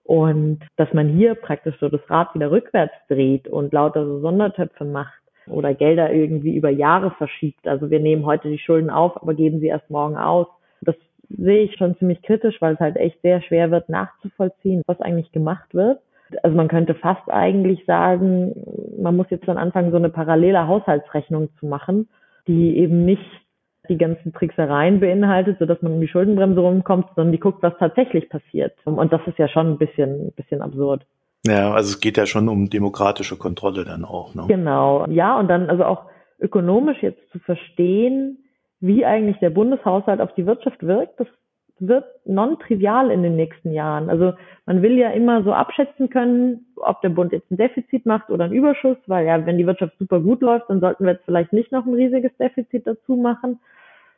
und 0.04 0.60
dass 0.76 0.92
man 0.94 1.08
hier 1.08 1.34
praktisch 1.34 1.74
so 1.80 1.88
das 1.88 2.00
Rad 2.08 2.34
wieder 2.34 2.50
rückwärts 2.50 2.94
dreht 3.08 3.48
und 3.48 3.72
lauter 3.72 4.06
so 4.06 4.20
Sondertöpfe 4.20 4.84
macht 4.84 5.20
oder 5.46 5.74
Gelder 5.74 6.12
irgendwie 6.12 6.56
über 6.56 6.70
Jahre 6.70 7.10
verschiebt. 7.10 7.66
Also 7.66 7.90
wir 7.90 8.00
nehmen 8.00 8.24
heute 8.24 8.48
die 8.48 8.58
Schulden 8.58 8.90
auf, 8.90 9.20
aber 9.20 9.34
geben 9.34 9.60
sie 9.60 9.66
erst 9.66 9.90
morgen 9.90 10.16
aus. 10.16 10.46
Das 10.80 10.94
sehe 11.28 11.64
ich 11.64 11.76
schon 11.76 11.96
ziemlich 11.98 12.22
kritisch, 12.22 12.60
weil 12.60 12.74
es 12.74 12.80
halt 12.80 12.96
echt 12.96 13.20
sehr 13.22 13.42
schwer 13.42 13.70
wird 13.70 13.88
nachzuvollziehen, 13.88 14.82
was 14.86 15.00
eigentlich 15.00 15.32
gemacht 15.32 15.74
wird. 15.74 15.98
Also 16.42 16.56
man 16.56 16.68
könnte 16.68 16.94
fast 16.94 17.28
eigentlich 17.28 17.84
sagen, 17.86 18.54
man 18.98 19.16
muss 19.16 19.26
jetzt 19.30 19.48
dann 19.48 19.58
anfangen, 19.58 19.90
so 19.90 19.96
eine 19.96 20.10
parallele 20.10 20.66
Haushaltsrechnung 20.66 21.50
zu 21.58 21.66
machen, 21.66 22.08
die 22.46 22.78
eben 22.78 23.04
nicht 23.04 23.28
die 23.88 23.98
ganzen 23.98 24.32
Tricksereien 24.32 25.00
beinhaltet, 25.00 25.58
sodass 25.58 25.82
man 25.82 25.92
um 25.92 26.00
die 26.00 26.08
Schuldenbremse 26.08 26.60
rumkommt, 26.60 27.06
sondern 27.16 27.32
die 27.32 27.40
guckt, 27.40 27.62
was 27.62 27.74
tatsächlich 27.78 28.28
passiert. 28.28 28.74
Und 28.84 29.12
das 29.12 29.20
ist 29.26 29.38
ja 29.38 29.48
schon 29.48 29.72
ein 29.72 29.78
bisschen, 29.78 30.28
ein 30.28 30.32
bisschen 30.32 30.62
absurd. 30.62 31.04
Ja, 31.44 31.72
also 31.72 31.90
es 31.90 32.00
geht 32.00 32.16
ja 32.16 32.26
schon 32.26 32.48
um 32.48 32.70
demokratische 32.70 33.36
Kontrolle 33.36 33.84
dann 33.84 34.04
auch. 34.04 34.34
Ne? 34.34 34.44
Genau. 34.46 35.06
Ja, 35.08 35.38
und 35.38 35.48
dann 35.48 35.68
also 35.68 35.84
auch 35.84 36.04
ökonomisch 36.38 37.02
jetzt 37.02 37.20
zu 37.32 37.40
verstehen, 37.40 38.38
wie 38.80 39.04
eigentlich 39.04 39.38
der 39.38 39.50
Bundeshaushalt 39.50 40.20
auf 40.20 40.34
die 40.34 40.46
Wirtschaft 40.46 40.82
wirkt, 40.82 41.18
das 41.18 41.28
wird 41.86 42.04
non-trivial 42.24 43.10
in 43.10 43.22
den 43.22 43.36
nächsten 43.36 43.72
Jahren. 43.72 44.08
Also 44.08 44.34
man 44.66 44.82
will 44.82 44.98
ja 44.98 45.10
immer 45.10 45.42
so 45.42 45.52
abschätzen 45.52 46.10
können, 46.10 46.66
ob 46.76 47.00
der 47.02 47.08
Bund 47.08 47.32
jetzt 47.32 47.50
ein 47.50 47.56
Defizit 47.56 48.06
macht 48.06 48.30
oder 48.30 48.44
einen 48.44 48.54
Überschuss, 48.54 48.96
weil 49.06 49.26
ja, 49.26 49.44
wenn 49.44 49.58
die 49.58 49.66
Wirtschaft 49.66 49.98
super 49.98 50.20
gut 50.20 50.40
läuft, 50.42 50.70
dann 50.70 50.80
sollten 50.80 51.04
wir 51.04 51.12
jetzt 51.12 51.24
vielleicht 51.24 51.52
nicht 51.52 51.72
noch 51.72 51.84
ein 51.84 51.94
riesiges 51.94 52.36
Defizit 52.38 52.86
dazu 52.86 53.16
machen. 53.16 53.58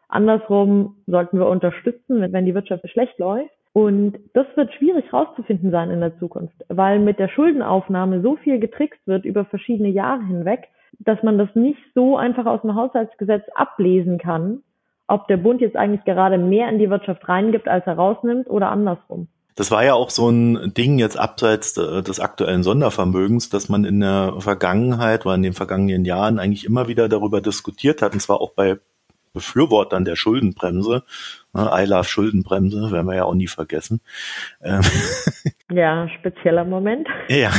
Andersrum 0.08 0.96
sollten 1.06 1.38
wir 1.38 1.48
unterstützen, 1.48 2.32
wenn 2.32 2.46
die 2.46 2.54
Wirtschaft 2.54 2.88
schlecht 2.90 3.18
läuft. 3.18 3.50
Und 3.72 4.18
das 4.34 4.46
wird 4.54 4.72
schwierig 4.74 5.12
rauszufinden 5.12 5.72
sein 5.72 5.90
in 5.90 5.98
der 5.98 6.16
Zukunft, 6.20 6.54
weil 6.68 7.00
mit 7.00 7.18
der 7.18 7.26
Schuldenaufnahme 7.28 8.20
so 8.20 8.36
viel 8.36 8.60
getrickst 8.60 9.04
wird 9.06 9.24
über 9.24 9.44
verschiedene 9.46 9.88
Jahre 9.88 10.24
hinweg, 10.24 10.68
dass 11.00 11.20
man 11.24 11.38
das 11.38 11.48
nicht 11.54 11.80
so 11.92 12.16
einfach 12.16 12.46
aus 12.46 12.60
dem 12.60 12.76
Haushaltsgesetz 12.76 13.42
ablesen 13.56 14.18
kann, 14.18 14.62
ob 15.06 15.28
der 15.28 15.36
Bund 15.36 15.60
jetzt 15.60 15.76
eigentlich 15.76 16.04
gerade 16.04 16.38
mehr 16.38 16.68
in 16.68 16.78
die 16.78 16.90
Wirtschaft 16.90 17.28
reingibt, 17.28 17.68
als 17.68 17.86
er 17.86 17.94
rausnimmt 17.94 18.48
oder 18.48 18.70
andersrum. 18.70 19.28
Das 19.56 19.70
war 19.70 19.84
ja 19.84 19.94
auch 19.94 20.10
so 20.10 20.28
ein 20.28 20.74
Ding 20.74 20.98
jetzt 20.98 21.16
abseits 21.16 21.74
des 21.74 22.18
aktuellen 22.18 22.64
Sondervermögens, 22.64 23.50
dass 23.50 23.68
man 23.68 23.84
in 23.84 24.00
der 24.00 24.34
Vergangenheit 24.38 25.24
oder 25.26 25.36
in 25.36 25.42
den 25.42 25.52
vergangenen 25.52 26.04
Jahren 26.04 26.40
eigentlich 26.40 26.64
immer 26.64 26.88
wieder 26.88 27.08
darüber 27.08 27.40
diskutiert 27.40 28.02
hat, 28.02 28.14
und 28.14 28.20
zwar 28.20 28.40
auch 28.40 28.52
bei 28.54 28.78
Befürwortern 29.34 30.06
der 30.06 30.16
Schuldenbremse. 30.16 31.02
I 31.54 31.84
love 31.86 32.04
Schuldenbremse, 32.04 32.90
werden 32.90 33.06
wir 33.06 33.16
ja 33.16 33.24
auch 33.24 33.34
nie 33.34 33.46
vergessen. 33.46 34.00
Ähm, 34.62 34.80
ja, 35.70 36.08
spezieller 36.08 36.64
Moment. 36.64 37.06
Ja, 37.28 37.50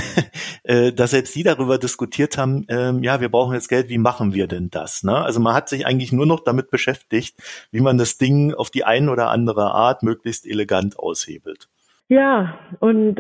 äh, 0.64 0.92
dass 0.92 1.12
selbst 1.12 1.36
die 1.36 1.44
darüber 1.44 1.78
diskutiert 1.78 2.38
haben, 2.38 2.66
ähm, 2.70 3.04
ja, 3.04 3.22
wir 3.22 3.30
brauchen 3.30 3.54
jetzt 3.54 3.70
Geld, 3.70 3.90
wie 3.90 3.98
machen 3.98 4.34
wir 4.34 4.48
denn 4.48 4.70
das? 4.70 5.04
Ne? 5.04 5.16
Also 5.16 5.40
man 5.40 5.54
hat 5.54 5.70
sich 5.70 5.86
eigentlich 5.86 6.12
nur 6.12 6.26
noch 6.26 6.40
damit 6.40 6.72
beschäftigt, 6.72 7.36
wie 7.72 7.82
man 7.82 7.98
das 7.98 8.18
Ding 8.18 8.54
auf 8.54 8.70
die 8.70 8.84
eine 8.84 9.12
oder 9.12 9.30
andere 9.30 9.72
Art 9.72 10.02
möglichst 10.02 10.46
elegant 10.48 10.98
aushebelt. 10.98 11.70
Ja, 12.08 12.58
und 12.80 13.20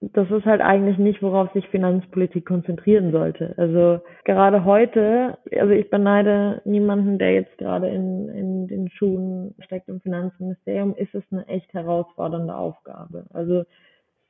das 0.00 0.30
ist 0.30 0.44
halt 0.44 0.60
eigentlich 0.60 0.98
nicht, 0.98 1.22
worauf 1.22 1.52
sich 1.52 1.66
Finanzpolitik 1.68 2.46
konzentrieren 2.46 3.10
sollte. 3.10 3.54
Also 3.56 4.00
gerade 4.24 4.64
heute, 4.64 5.38
also 5.58 5.72
ich 5.72 5.90
beneide 5.90 6.62
niemanden, 6.64 7.18
der 7.18 7.34
jetzt 7.34 7.58
gerade 7.58 7.88
in, 7.88 8.28
in 8.28 8.68
den 8.68 8.90
Schuhen 8.90 9.54
steckt 9.58 9.88
im 9.88 10.00
Finanzministerium, 10.00 10.94
ist 10.96 11.14
es 11.14 11.24
eine 11.32 11.46
echt 11.48 11.72
herausfordernde 11.74 12.54
Aufgabe. 12.54 13.24
Also 13.32 13.64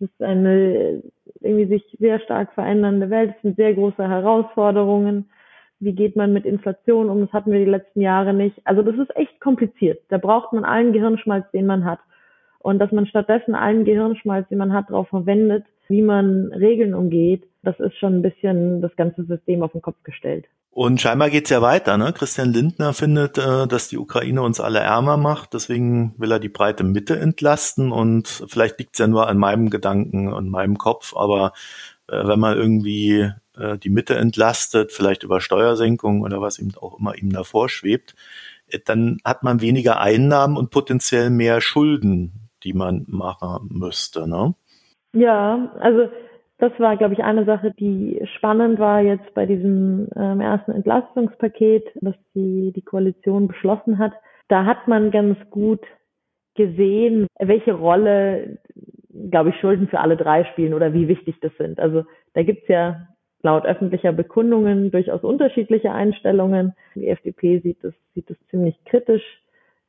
es 0.00 0.08
ist 0.08 0.22
eine 0.22 1.02
irgendwie 1.40 1.66
sich 1.66 1.84
sehr 1.98 2.18
stark 2.20 2.54
verändernde 2.54 3.10
Welt, 3.10 3.34
es 3.36 3.42
sind 3.42 3.56
sehr 3.56 3.74
große 3.74 4.08
Herausforderungen. 4.08 5.28
Wie 5.80 5.92
geht 5.92 6.16
man 6.16 6.32
mit 6.32 6.46
Inflation 6.46 7.10
um? 7.10 7.20
Das 7.20 7.32
hatten 7.32 7.52
wir 7.52 7.58
die 7.58 7.70
letzten 7.70 8.00
Jahre 8.00 8.32
nicht. 8.32 8.58
Also 8.64 8.82
das 8.82 8.96
ist 8.96 9.14
echt 9.16 9.38
kompliziert. 9.40 10.00
Da 10.08 10.16
braucht 10.16 10.54
man 10.54 10.64
allen 10.64 10.94
Gehirnschmalz, 10.94 11.48
den 11.50 11.66
man 11.66 11.84
hat 11.84 12.00
und 12.68 12.78
dass 12.80 12.92
man 12.92 13.06
stattdessen 13.06 13.54
allen 13.54 13.86
Gehirnschmalz, 13.86 14.46
den 14.50 14.58
man 14.58 14.74
hat, 14.74 14.90
darauf 14.90 15.08
verwendet, 15.08 15.64
wie 15.88 16.02
man 16.02 16.52
Regeln 16.52 16.92
umgeht, 16.92 17.44
das 17.62 17.80
ist 17.80 17.96
schon 17.96 18.16
ein 18.16 18.22
bisschen 18.22 18.82
das 18.82 18.94
ganze 18.94 19.24
System 19.24 19.62
auf 19.62 19.72
den 19.72 19.80
Kopf 19.80 19.96
gestellt. 20.04 20.44
Und 20.70 21.00
scheinbar 21.00 21.30
geht's 21.30 21.48
ja 21.48 21.62
weiter. 21.62 21.96
Ne? 21.96 22.12
Christian 22.12 22.52
Lindner 22.52 22.92
findet, 22.92 23.38
äh, 23.38 23.66
dass 23.66 23.88
die 23.88 23.96
Ukraine 23.96 24.42
uns 24.42 24.60
alle 24.60 24.80
ärmer 24.80 25.16
macht. 25.16 25.54
Deswegen 25.54 26.12
will 26.18 26.30
er 26.30 26.40
die 26.40 26.50
breite 26.50 26.84
Mitte 26.84 27.18
entlasten. 27.18 27.90
Und 27.90 28.44
vielleicht 28.48 28.78
liegt's 28.78 28.98
ja 28.98 29.06
nur 29.06 29.28
an 29.28 29.38
meinem 29.38 29.70
Gedanken 29.70 30.30
und 30.30 30.50
meinem 30.50 30.76
Kopf. 30.76 31.16
Aber 31.16 31.54
äh, 32.06 32.28
wenn 32.28 32.38
man 32.38 32.58
irgendwie 32.58 33.30
äh, 33.56 33.78
die 33.78 33.88
Mitte 33.88 34.16
entlastet, 34.16 34.92
vielleicht 34.92 35.22
über 35.22 35.40
Steuersenkungen 35.40 36.22
oder 36.22 36.42
was 36.42 36.58
ihm 36.58 36.72
auch 36.78 36.98
immer 36.98 37.16
ihm 37.16 37.32
davor 37.32 37.70
schwebt, 37.70 38.14
dann 38.84 39.18
hat 39.24 39.42
man 39.42 39.62
weniger 39.62 40.00
Einnahmen 40.00 40.56
und 40.56 40.70
potenziell 40.70 41.30
mehr 41.30 41.60
Schulden, 41.60 42.37
die 42.64 42.72
man 42.72 43.04
machen 43.08 43.68
müsste. 43.70 44.28
Ne? 44.28 44.54
Ja, 45.12 45.72
also 45.80 46.08
das 46.58 46.72
war, 46.78 46.96
glaube 46.96 47.14
ich, 47.14 47.22
eine 47.22 47.44
Sache, 47.44 47.72
die 47.78 48.20
spannend 48.36 48.78
war 48.78 49.00
jetzt 49.00 49.32
bei 49.34 49.46
diesem 49.46 50.08
ähm, 50.16 50.40
ersten 50.40 50.72
Entlastungspaket, 50.72 51.84
das 52.00 52.14
die, 52.34 52.72
die 52.74 52.82
Koalition 52.82 53.46
beschlossen 53.46 53.98
hat. 53.98 54.12
Da 54.48 54.64
hat 54.64 54.88
man 54.88 55.10
ganz 55.10 55.38
gut 55.50 55.80
gesehen, 56.54 57.28
welche 57.38 57.74
Rolle, 57.74 58.58
glaube 59.30 59.50
ich, 59.50 59.60
Schulden 59.60 59.86
für 59.86 60.00
alle 60.00 60.16
drei 60.16 60.44
spielen 60.46 60.74
oder 60.74 60.92
wie 60.92 61.06
wichtig 61.06 61.36
das 61.40 61.52
sind. 61.58 61.78
Also 61.78 62.04
da 62.34 62.42
gibt's 62.42 62.66
ja 62.66 63.06
laut 63.42 63.64
öffentlicher 63.64 64.12
Bekundungen 64.12 64.90
durchaus 64.90 65.22
unterschiedliche 65.22 65.92
Einstellungen. 65.92 66.74
Die 66.96 67.08
FDP 67.08 67.60
sieht 67.60 67.84
das, 67.84 67.94
sieht 68.14 68.28
das 68.28 68.36
ziemlich 68.50 68.76
kritisch, 68.84 69.22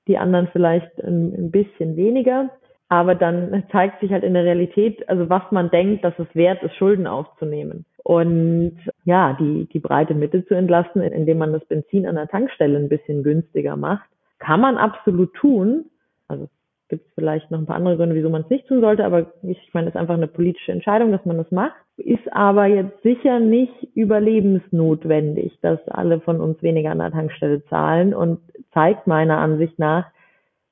die 0.10 0.18
anderen 0.18 0.50
vielleicht 0.52 1.02
ein, 1.02 1.34
ein 1.34 1.52
bisschen 1.52 1.96
weniger. 1.96 2.50
Aber 2.90 3.14
dann 3.14 3.64
zeigt 3.72 4.02
sich 4.02 4.12
halt 4.12 4.24
in 4.24 4.34
der 4.34 4.44
Realität, 4.44 5.08
also 5.08 5.30
was 5.30 5.44
man 5.52 5.70
denkt, 5.70 6.04
dass 6.04 6.18
es 6.18 6.28
wert 6.34 6.64
ist, 6.64 6.76
Schulden 6.76 7.06
aufzunehmen. 7.06 7.86
Und 8.04 8.80
ja, 9.06 9.38
die, 9.40 9.70
die 9.72 9.80
breite 9.80 10.16
Mitte 10.16 10.44
zu 10.48 10.56
entlasten, 10.56 11.04
indem 11.04 11.38
man 11.38 11.54
das 11.54 11.64
Benzin 11.66 12.08
an 12.08 12.16
der 12.16 12.28
Tankstelle 12.28 12.80
ein 12.80 12.90
bisschen 12.90 13.22
günstiger 13.22 13.76
macht, 13.76 14.10
kann 14.40 14.60
man 14.60 14.78
absolut 14.78 15.34
tun. 15.36 15.86
Also 16.28 16.50
gibt 16.90 17.06
es 17.06 17.14
vielleicht 17.14 17.50
noch 17.52 17.60
ein 17.60 17.66
paar 17.66 17.76
andere 17.76 17.98
Gründe, 17.98 18.16
wieso 18.16 18.30
man 18.30 18.42
es 18.42 18.50
nicht 18.50 18.68
tun 18.68 18.82
sollte, 18.82 19.06
aber 19.06 19.28
ich 19.44 19.70
meine, 19.74 19.88
es 19.88 19.96
ist 19.96 20.00
einfach 20.00 20.16
eine 20.16 20.28
politische 20.28 20.72
Entscheidung, 20.72 21.12
dass 21.12 21.26
man 21.26 21.38
das 21.38 21.52
macht. 21.52 21.76
Ist 21.98 22.34
aber 22.34 22.66
jetzt 22.66 23.02
sicher 23.04 23.40
nicht 23.40 23.74
überlebensnotwendig, 23.96 25.58
dass 25.62 25.80
alle 25.88 26.20
von 26.20 26.42
uns 26.42 26.62
weniger 26.64 26.92
an 26.92 27.00
der 27.00 27.12
Tankstelle 27.12 27.64
zahlen 27.66 28.14
und 28.14 28.40
zeigt 28.74 29.08
meiner 29.08 29.38
Ansicht 29.38 29.78
nach, 29.78 30.08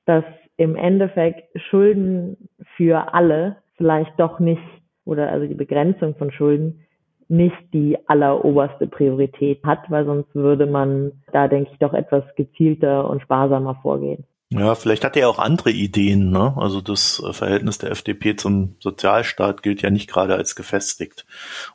dass 0.05 0.23
im 0.57 0.75
Endeffekt 0.75 1.49
Schulden 1.69 2.49
für 2.75 3.13
alle 3.13 3.57
vielleicht 3.75 4.19
doch 4.19 4.39
nicht 4.39 4.61
oder 5.05 5.29
also 5.29 5.45
die 5.45 5.53
Begrenzung 5.53 6.15
von 6.15 6.31
Schulden 6.31 6.81
nicht 7.29 7.73
die 7.73 7.97
alleroberste 8.07 8.87
Priorität 8.87 9.63
hat, 9.63 9.89
weil 9.91 10.05
sonst 10.05 10.33
würde 10.33 10.65
man 10.65 11.11
da, 11.31 11.47
denke 11.47 11.71
ich, 11.71 11.79
doch 11.79 11.93
etwas 11.93 12.23
gezielter 12.35 13.09
und 13.09 13.21
sparsamer 13.21 13.75
vorgehen. 13.81 14.25
Ja, 14.49 14.75
vielleicht 14.75 15.03
hat 15.03 15.17
er 15.17 15.27
auch 15.27 15.39
andere 15.39 15.71
Ideen. 15.71 16.31
Ne? 16.31 16.53
Also 16.55 16.79
das 16.79 17.21
äh, 17.21 17.33
Verhältnis 17.33 17.79
der 17.79 17.91
FDP 17.91 18.37
zum 18.37 18.75
Sozialstaat 18.79 19.61
gilt 19.61 19.81
ja 19.81 19.89
nicht 19.89 20.09
gerade 20.09 20.35
als 20.35 20.55
gefestigt, 20.55 21.25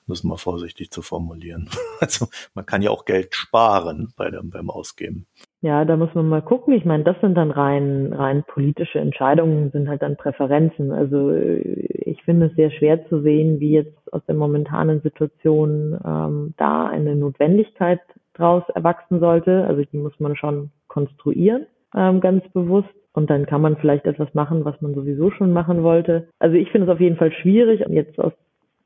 um 0.06 0.12
das 0.12 0.24
mal 0.24 0.38
vorsichtig 0.38 0.90
zu 0.90 1.02
formulieren. 1.02 1.68
Also 2.00 2.26
man 2.54 2.66
kann 2.66 2.82
ja 2.82 2.90
auch 2.90 3.04
Geld 3.04 3.32
sparen 3.34 4.12
bei 4.16 4.28
dem, 4.28 4.50
beim 4.50 4.70
Ausgeben. 4.70 5.26
Ja, 5.60 5.84
da 5.84 5.96
muss 5.96 6.12
man 6.14 6.28
mal 6.28 6.42
gucken. 6.42 6.74
Ich 6.74 6.84
meine, 6.84 7.04
das 7.04 7.14
sind 7.20 7.36
dann 7.36 7.52
rein, 7.52 8.12
rein 8.12 8.42
politische 8.42 8.98
Entscheidungen, 8.98 9.70
sind 9.70 9.88
halt 9.88 10.02
dann 10.02 10.16
Präferenzen. 10.16 10.90
Also 10.90 11.30
äh, 11.30 11.60
ich 11.60 12.20
finde 12.24 12.46
es 12.46 12.56
sehr 12.56 12.72
schwer 12.72 13.08
zu 13.08 13.22
sehen, 13.22 13.60
wie 13.60 13.70
jetzt 13.70 14.12
aus 14.12 14.22
der 14.26 14.34
momentanen 14.34 15.00
Situation 15.02 15.96
ähm, 16.04 16.54
da 16.56 16.86
eine 16.86 17.14
Notwendigkeit 17.14 18.00
draus 18.34 18.64
erwachsen 18.74 19.20
sollte. 19.20 19.64
Also 19.64 19.84
die 19.84 19.98
muss 19.98 20.18
man 20.18 20.34
schon 20.34 20.72
konstruieren, 20.88 21.66
ähm, 21.94 22.20
ganz 22.20 22.44
bewusst. 22.52 22.88
Und 23.14 23.28
dann 23.28 23.44
kann 23.46 23.60
man 23.60 23.76
vielleicht 23.76 24.06
etwas 24.06 24.32
machen, 24.34 24.64
was 24.64 24.80
man 24.80 24.94
sowieso 24.94 25.30
schon 25.30 25.52
machen 25.52 25.82
wollte. 25.82 26.28
Also 26.38 26.56
ich 26.56 26.70
finde 26.70 26.86
es 26.86 26.94
auf 26.94 27.00
jeden 27.00 27.16
Fall 27.16 27.32
schwierig, 27.32 27.84
jetzt 27.88 28.18
aus 28.18 28.32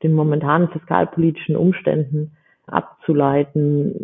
den 0.03 0.13
momentanen 0.13 0.67
fiskalpolitischen 0.69 1.55
Umständen 1.55 2.35
abzuleiten, 2.65 3.95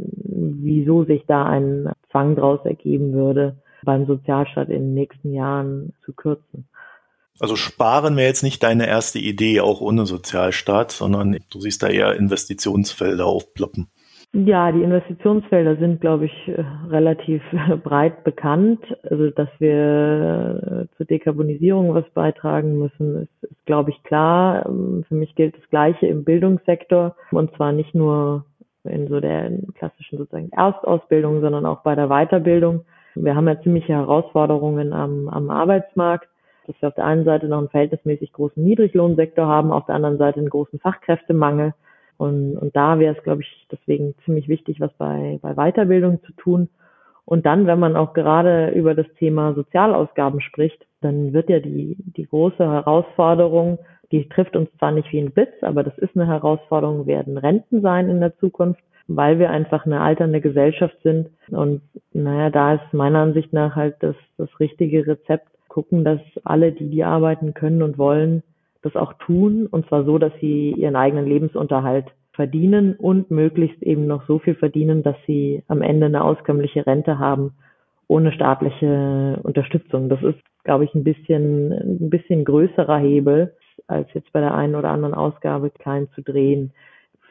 wieso 0.61 1.03
sich 1.03 1.25
da 1.27 1.45
ein 1.45 1.91
Zwang 2.11 2.35
daraus 2.35 2.65
ergeben 2.65 3.13
würde, 3.13 3.57
beim 3.83 4.05
Sozialstaat 4.05 4.69
in 4.69 4.81
den 4.81 4.93
nächsten 4.93 5.33
Jahren 5.33 5.93
zu 6.05 6.13
kürzen. 6.13 6.69
Also 7.39 7.55
sparen 7.55 8.15
wäre 8.15 8.27
jetzt 8.27 8.43
nicht 8.43 8.63
deine 8.63 8.87
erste 8.87 9.19
Idee, 9.19 9.59
auch 9.59 9.81
ohne 9.81 10.05
Sozialstaat, 10.05 10.91
sondern 10.91 11.37
du 11.49 11.59
siehst 11.59 11.83
da 11.83 11.87
eher 11.87 12.15
Investitionsfelder 12.15 13.25
aufploppen. 13.25 13.87
Ja, 14.35 14.71
die 14.71 14.81
Investitionsfelder 14.81 15.75
sind, 15.75 16.01
glaube 16.01 16.25
ich, 16.25 16.51
relativ 16.89 17.43
breit 17.83 18.23
bekannt. 18.23 18.79
Also, 19.03 19.29
dass 19.29 19.49
wir 19.59 20.87
zur 20.97 21.05
Dekarbonisierung 21.05 21.93
was 21.93 22.09
beitragen 22.15 22.79
müssen, 22.79 23.23
ist, 23.23 23.43
ist, 23.43 23.65
glaube 23.67 23.91
ich, 23.91 24.01
klar. 24.01 24.63
Für 25.07 25.13
mich 25.13 25.35
gilt 25.35 25.55
das 25.55 25.69
Gleiche 25.69 26.07
im 26.07 26.23
Bildungssektor 26.23 27.15
und 27.29 27.55
zwar 27.55 27.73
nicht 27.73 27.93
nur 27.93 28.45
in 28.85 29.07
so 29.07 29.19
der 29.19 29.51
klassischen 29.75 30.17
sozusagen 30.17 30.49
Erstausbildung, 30.51 31.41
sondern 31.41 31.67
auch 31.67 31.83
bei 31.83 31.93
der 31.93 32.07
Weiterbildung. 32.07 32.85
Wir 33.13 33.35
haben 33.35 33.47
ja 33.47 33.61
ziemliche 33.61 33.93
Herausforderungen 33.93 34.93
am, 34.93 35.29
am 35.29 35.51
Arbeitsmarkt, 35.51 36.27
dass 36.65 36.75
wir 36.81 36.89
auf 36.89 36.95
der 36.95 37.05
einen 37.05 37.23
Seite 37.23 37.47
noch 37.47 37.59
einen 37.59 37.69
verhältnismäßig 37.69 38.33
großen 38.33 38.63
Niedriglohnsektor 38.63 39.45
haben, 39.45 39.71
auf 39.71 39.85
der 39.85 39.93
anderen 39.93 40.17
Seite 40.17 40.39
einen 40.39 40.49
großen 40.49 40.79
Fachkräftemangel. 40.79 41.75
Und, 42.23 42.57
und 42.57 42.73
da 42.73 42.99
wäre 42.99 43.15
es, 43.17 43.23
glaube 43.23 43.41
ich, 43.41 43.67
deswegen 43.69 44.15
ziemlich 44.23 44.47
wichtig, 44.47 44.79
was 44.79 44.93
bei, 44.93 45.39
bei 45.41 45.55
Weiterbildung 45.55 46.23
zu 46.23 46.31
tun. 46.33 46.69
Und 47.25 47.45
dann, 47.45 47.67
wenn 47.67 47.79
man 47.79 47.97
auch 47.97 48.13
gerade 48.13 48.69
über 48.69 48.95
das 48.95 49.07
Thema 49.19 49.53
Sozialausgaben 49.53 50.39
spricht, 50.39 50.85
dann 51.01 51.33
wird 51.33 51.49
ja 51.49 51.59
die, 51.59 51.97
die 52.15 52.25
große 52.25 52.63
Herausforderung, 52.63 53.77
die 54.13 54.29
trifft 54.29 54.55
uns 54.55 54.69
zwar 54.77 54.93
nicht 54.93 55.11
wie 55.11 55.19
ein 55.19 55.31
Blitz, 55.31 55.51
aber 55.63 55.83
das 55.83 55.97
ist 55.97 56.15
eine 56.15 56.27
Herausforderung, 56.27 57.07
werden 57.07 57.37
Renten 57.37 57.81
sein 57.81 58.07
in 58.09 58.21
der 58.21 58.37
Zukunft, 58.37 58.81
weil 59.07 59.37
wir 59.37 59.49
einfach 59.49 59.85
eine 59.85 59.99
alternde 59.99 60.39
Gesellschaft 60.39 60.95
sind. 61.03 61.29
Und 61.49 61.81
naja, 62.13 62.49
da 62.49 62.75
ist 62.75 62.93
meiner 62.93 63.19
Ansicht 63.19 63.51
nach 63.51 63.75
halt 63.75 63.95
das, 63.99 64.15
das 64.37 64.49
richtige 64.61 65.05
Rezept, 65.05 65.47
gucken, 65.67 66.05
dass 66.05 66.21
alle, 66.45 66.71
die 66.71 66.89
die 66.89 67.03
arbeiten 67.03 67.53
können 67.53 67.81
und 67.81 67.97
wollen, 67.97 68.43
das 68.83 68.95
auch 68.95 69.13
tun. 69.13 69.67
Und 69.67 69.87
zwar 69.87 70.03
so, 70.03 70.17
dass 70.17 70.33
sie 70.39 70.71
ihren 70.71 70.95
eigenen 70.95 71.25
Lebensunterhalt 71.25 72.05
verdienen 72.33 72.95
und 72.95 73.31
möglichst 73.31 73.81
eben 73.83 74.07
noch 74.07 74.25
so 74.27 74.39
viel 74.39 74.55
verdienen, 74.55 75.03
dass 75.03 75.15
sie 75.27 75.63
am 75.67 75.81
Ende 75.81 76.07
eine 76.07 76.23
auskömmliche 76.23 76.85
Rente 76.85 77.19
haben, 77.19 77.53
ohne 78.07 78.31
staatliche 78.31 79.39
Unterstützung. 79.43 80.09
Das 80.09 80.21
ist, 80.23 80.39
glaube 80.63 80.83
ich, 80.83 80.93
ein 80.95 81.03
bisschen, 81.03 81.71
ein 81.71 82.09
bisschen 82.09 82.43
größerer 82.43 82.97
Hebel, 82.97 83.55
als 83.87 84.07
jetzt 84.13 84.31
bei 84.33 84.39
der 84.39 84.53
einen 84.53 84.75
oder 84.75 84.89
anderen 84.89 85.13
Ausgabe 85.13 85.69
klein 85.69 86.07
zu 86.15 86.21
drehen. 86.21 86.73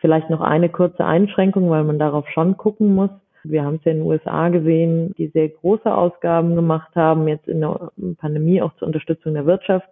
Vielleicht 0.00 0.30
noch 0.30 0.40
eine 0.40 0.68
kurze 0.68 1.04
Einschränkung, 1.04 1.68
weil 1.70 1.84
man 1.84 1.98
darauf 1.98 2.28
schon 2.28 2.56
gucken 2.56 2.94
muss. 2.94 3.10
Wir 3.44 3.64
haben 3.64 3.76
es 3.76 3.84
ja 3.84 3.92
in 3.92 3.98
den 3.98 4.06
USA 4.06 4.48
gesehen, 4.50 5.14
die 5.18 5.28
sehr 5.28 5.48
große 5.48 5.92
Ausgaben 5.92 6.54
gemacht 6.54 6.94
haben, 6.94 7.26
jetzt 7.26 7.48
in 7.48 7.60
der 7.60 7.90
Pandemie 8.18 8.62
auch 8.62 8.74
zur 8.76 8.86
Unterstützung 8.86 9.34
der 9.34 9.46
Wirtschaft. 9.46 9.88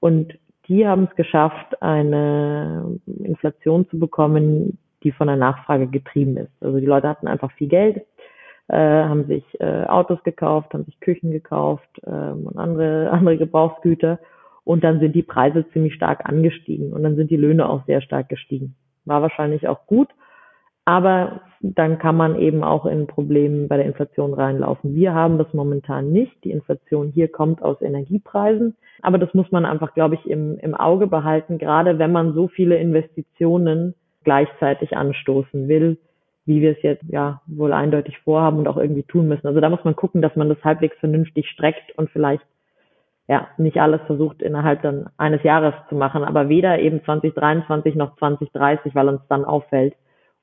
Und 0.00 0.34
die 0.70 0.86
haben 0.86 1.08
es 1.10 1.16
geschafft, 1.16 1.82
eine 1.82 3.00
Inflation 3.24 3.88
zu 3.88 3.98
bekommen, 3.98 4.78
die 5.02 5.10
von 5.10 5.26
der 5.26 5.36
Nachfrage 5.36 5.88
getrieben 5.88 6.36
ist. 6.36 6.52
Also 6.60 6.78
die 6.78 6.86
Leute 6.86 7.08
hatten 7.08 7.26
einfach 7.26 7.50
viel 7.52 7.66
Geld, 7.66 8.06
äh, 8.68 8.76
haben 8.76 9.26
sich 9.26 9.42
äh, 9.60 9.84
Autos 9.86 10.22
gekauft, 10.22 10.72
haben 10.72 10.84
sich 10.84 11.00
Küchen 11.00 11.32
gekauft 11.32 11.88
äh, 12.04 12.10
und 12.10 12.56
andere, 12.56 13.10
andere 13.12 13.36
Gebrauchsgüter. 13.36 14.20
Und 14.62 14.84
dann 14.84 15.00
sind 15.00 15.16
die 15.16 15.24
Preise 15.24 15.68
ziemlich 15.72 15.94
stark 15.94 16.28
angestiegen 16.28 16.92
und 16.92 17.02
dann 17.02 17.16
sind 17.16 17.32
die 17.32 17.36
Löhne 17.36 17.68
auch 17.68 17.84
sehr 17.86 18.00
stark 18.00 18.28
gestiegen. 18.28 18.76
War 19.04 19.22
wahrscheinlich 19.22 19.66
auch 19.66 19.86
gut, 19.86 20.08
aber 20.84 21.42
dann 21.60 21.98
kann 21.98 22.16
man 22.16 22.38
eben 22.38 22.64
auch 22.64 22.86
in 22.86 23.06
Probleme 23.06 23.68
bei 23.68 23.76
der 23.76 23.86
Inflation 23.86 24.32
reinlaufen. 24.32 24.94
Wir 24.94 25.12
haben 25.14 25.36
das 25.36 25.52
momentan 25.52 26.10
nicht. 26.10 26.42
Die 26.44 26.50
Inflation 26.50 27.08
hier 27.08 27.28
kommt 27.28 27.62
aus 27.62 27.82
Energiepreisen. 27.82 28.76
Aber 29.02 29.18
das 29.18 29.34
muss 29.34 29.52
man 29.52 29.66
einfach, 29.66 29.92
glaube 29.94 30.14
ich, 30.14 30.28
im, 30.28 30.58
im 30.58 30.74
Auge 30.74 31.06
behalten, 31.06 31.58
gerade 31.58 31.98
wenn 31.98 32.12
man 32.12 32.32
so 32.32 32.48
viele 32.48 32.76
Investitionen 32.76 33.94
gleichzeitig 34.24 34.96
anstoßen 34.96 35.68
will, 35.68 35.98
wie 36.46 36.62
wir 36.62 36.72
es 36.72 36.82
jetzt 36.82 37.04
ja 37.08 37.42
wohl 37.46 37.72
eindeutig 37.72 38.18
vorhaben 38.20 38.58
und 38.58 38.68
auch 38.68 38.78
irgendwie 38.78 39.02
tun 39.02 39.28
müssen. 39.28 39.46
Also 39.46 39.60
da 39.60 39.68
muss 39.68 39.84
man 39.84 39.96
gucken, 39.96 40.22
dass 40.22 40.36
man 40.36 40.48
das 40.48 40.62
halbwegs 40.64 40.96
vernünftig 40.98 41.48
streckt 41.48 41.96
und 41.96 42.10
vielleicht 42.10 42.44
ja 43.28 43.48
nicht 43.58 43.80
alles 43.80 44.00
versucht 44.06 44.42
innerhalb 44.42 44.82
dann 44.82 45.10
eines 45.16 45.42
Jahres 45.42 45.74
zu 45.88 45.94
machen, 45.94 46.24
aber 46.24 46.48
weder 46.48 46.80
eben 46.80 47.04
2023 47.04 47.94
noch 47.94 48.16
2030, 48.16 48.94
weil 48.94 49.08
uns 49.08 49.20
dann 49.28 49.44
auffällt, 49.44 49.94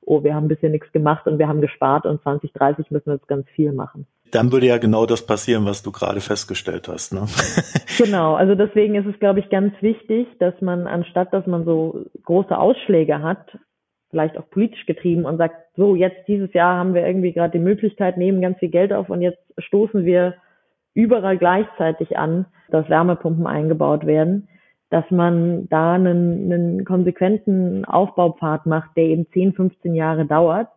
oh, 0.08 0.24
wir 0.24 0.34
haben 0.34 0.48
bisher 0.48 0.70
nichts 0.70 0.90
gemacht 0.92 1.26
und 1.26 1.38
wir 1.38 1.48
haben 1.48 1.60
gespart 1.60 2.06
und 2.06 2.22
2030 2.22 2.90
müssen 2.90 3.06
wir 3.06 3.14
jetzt 3.14 3.28
ganz 3.28 3.46
viel 3.50 3.72
machen. 3.72 4.06
Dann 4.30 4.52
würde 4.52 4.66
ja 4.66 4.78
genau 4.78 5.06
das 5.06 5.24
passieren, 5.24 5.64
was 5.64 5.82
du 5.82 5.92
gerade 5.92 6.20
festgestellt 6.20 6.88
hast. 6.88 7.12
Ne? 7.12 7.26
genau, 7.98 8.34
also 8.34 8.54
deswegen 8.54 8.94
ist 8.94 9.06
es, 9.06 9.18
glaube 9.20 9.40
ich, 9.40 9.48
ganz 9.48 9.72
wichtig, 9.80 10.26
dass 10.38 10.54
man, 10.60 10.86
anstatt 10.86 11.32
dass 11.32 11.46
man 11.46 11.64
so 11.64 12.04
große 12.24 12.56
Ausschläge 12.56 13.22
hat, 13.22 13.58
vielleicht 14.10 14.38
auch 14.38 14.48
politisch 14.50 14.86
getrieben 14.86 15.24
und 15.24 15.36
sagt, 15.36 15.56
so 15.76 15.94
jetzt 15.94 16.26
dieses 16.26 16.52
Jahr 16.54 16.78
haben 16.78 16.94
wir 16.94 17.06
irgendwie 17.06 17.32
gerade 17.32 17.52
die 17.52 17.64
Möglichkeit, 17.64 18.16
nehmen 18.16 18.40
ganz 18.40 18.58
viel 18.58 18.70
Geld 18.70 18.92
auf 18.92 19.10
und 19.10 19.20
jetzt 19.20 19.40
stoßen 19.58 20.04
wir 20.04 20.34
überall 20.94 21.38
gleichzeitig 21.38 22.16
an, 22.16 22.46
dass 22.70 22.88
Wärmepumpen 22.88 23.46
eingebaut 23.46 24.06
werden, 24.06 24.48
dass 24.90 25.10
man 25.10 25.68
da 25.68 25.94
einen, 25.94 26.52
einen 26.52 26.84
konsequenten 26.84 27.84
Aufbaupfad 27.84 28.66
macht, 28.66 28.96
der 28.96 29.04
eben 29.04 29.26
10, 29.32 29.52
15 29.52 29.94
Jahre 29.94 30.24
dauert, 30.24 30.68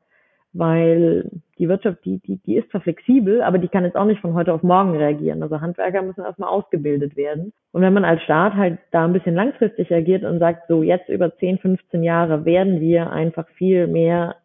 weil 0.54 1.30
die 1.58 1.70
Wirtschaft, 1.70 2.04
die, 2.04 2.20
die, 2.20 2.38
die 2.38 2.58
ist 2.58 2.70
zwar 2.72 2.82
flexibel, 2.82 3.42
aber 3.42 3.58
die 3.58 3.70
kann 3.70 3.86
jetzt 3.86 3.96
auch 3.96 4.06
nicht 4.06 4.20
von 4.20 4.34
heute 4.34 4.54
auf 4.54 4.64
morgen 4.64 4.98
reagieren. 4.98 5.42
Also 5.44 5.62
Handwerker 5.62 6.02
müssen 6.02 6.26
erstmal 6.26 6.50
ausgebildet 6.50 7.16
werden. 7.16 7.54
Und 7.72 7.82
wenn 7.82 7.94
man 7.94 8.04
als 8.04 8.22
Staat 8.24 8.56
halt 8.56 8.80
da 8.92 9.06
ein 9.06 9.14
bisschen 9.14 9.36
langfristig 9.36 9.94
agiert 9.94 10.26
und 10.26 10.40
sagt, 10.40 10.68
so 10.68 10.84
jetzt 10.84 11.08
über 11.08 11.36
10, 11.38 11.60
15 11.60 12.04
Jahre 12.04 12.44
werden 12.44 12.82
wir 12.82 13.12
einfach 13.12 13.48
viel 13.50 13.88
mehr 13.88 14.36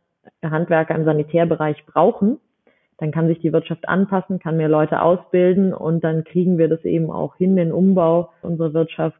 Handwerker 0.44 0.94
im 0.94 1.04
Sanitärbereich 1.04 1.84
brauchen, 1.86 2.38
dann 2.98 3.10
kann 3.10 3.28
sich 3.28 3.40
die 3.40 3.52
Wirtschaft 3.52 3.88
anpassen, 3.88 4.38
kann 4.38 4.56
mehr 4.56 4.68
Leute 4.68 5.02
ausbilden 5.02 5.74
und 5.74 6.02
dann 6.02 6.24
kriegen 6.24 6.56
wir 6.56 6.68
das 6.68 6.84
eben 6.84 7.10
auch 7.10 7.36
hin, 7.36 7.56
den 7.56 7.72
Umbau 7.72 8.30
unserer 8.42 8.72
Wirtschaft 8.72 9.18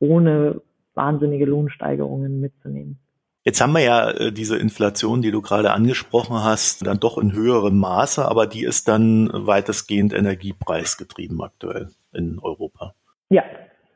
ohne 0.00 0.60
wahnsinnige 0.94 1.46
Lohnsteigerungen 1.46 2.40
mitzunehmen. 2.40 2.98
Jetzt 3.44 3.60
haben 3.60 3.72
wir 3.72 3.80
ja 3.80 4.10
äh, 4.10 4.32
diese 4.32 4.58
Inflation, 4.58 5.22
die 5.22 5.30
du 5.30 5.40
gerade 5.40 5.70
angesprochen 5.70 6.36
hast, 6.44 6.86
dann 6.86 7.00
doch 7.00 7.16
in 7.16 7.32
höherem 7.32 7.78
Maße, 7.78 8.24
aber 8.24 8.46
die 8.46 8.64
ist 8.64 8.88
dann 8.88 9.30
weitestgehend 9.32 10.12
energiepreisgetrieben 10.12 11.40
aktuell 11.40 11.88
in 12.12 12.38
Europa. 12.42 12.94
Ja, 13.30 13.44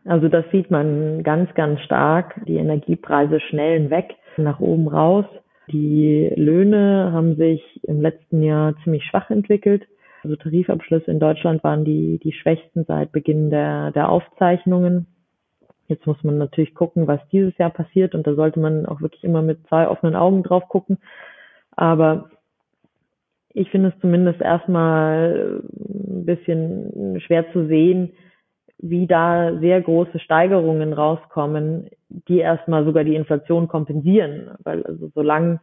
also 0.04 0.28
das 0.28 0.44
sieht 0.52 0.70
man 0.70 1.22
ganz, 1.22 1.52
ganz 1.54 1.80
stark. 1.80 2.40
Die 2.46 2.56
Energiepreise 2.56 3.40
schnellen 3.40 3.90
weg, 3.90 4.14
nach 4.36 4.60
oben 4.60 4.88
raus. 4.88 5.26
Die 5.70 6.32
Löhne 6.34 7.10
haben 7.12 7.36
sich 7.36 7.62
im 7.84 8.00
letzten 8.00 8.42
Jahr 8.42 8.74
ziemlich 8.82 9.04
schwach 9.04 9.30
entwickelt. 9.30 9.86
Also 10.22 10.36
Tarifabschlüsse 10.36 11.10
in 11.10 11.20
Deutschland 11.20 11.62
waren 11.64 11.84
die, 11.84 12.20
die 12.22 12.32
schwächsten 12.32 12.84
seit 12.86 13.12
Beginn 13.12 13.50
der, 13.50 13.90
der 13.90 14.08
Aufzeichnungen. 14.08 15.06
Jetzt 15.88 16.06
muss 16.06 16.22
man 16.22 16.38
natürlich 16.38 16.74
gucken, 16.74 17.06
was 17.06 17.20
dieses 17.30 17.56
Jahr 17.58 17.70
passiert 17.70 18.14
und 18.14 18.26
da 18.26 18.34
sollte 18.34 18.60
man 18.60 18.86
auch 18.86 19.00
wirklich 19.00 19.24
immer 19.24 19.42
mit 19.42 19.66
zwei 19.68 19.88
offenen 19.88 20.16
Augen 20.16 20.42
drauf 20.42 20.68
gucken. 20.68 20.98
Aber 21.72 22.30
ich 23.54 23.70
finde 23.70 23.88
es 23.88 24.00
zumindest 24.00 24.40
erstmal 24.40 25.62
ein 25.72 26.24
bisschen 26.24 27.20
schwer 27.20 27.52
zu 27.52 27.66
sehen, 27.66 28.12
wie 28.78 29.06
da 29.06 29.58
sehr 29.60 29.80
große 29.80 30.18
Steigerungen 30.18 30.92
rauskommen, 30.92 31.88
die 32.08 32.38
erstmal 32.38 32.84
sogar 32.84 33.04
die 33.04 33.14
Inflation 33.14 33.68
kompensieren. 33.68 34.50
Weil 34.64 34.82
also 34.84 35.10
solange 35.14 35.60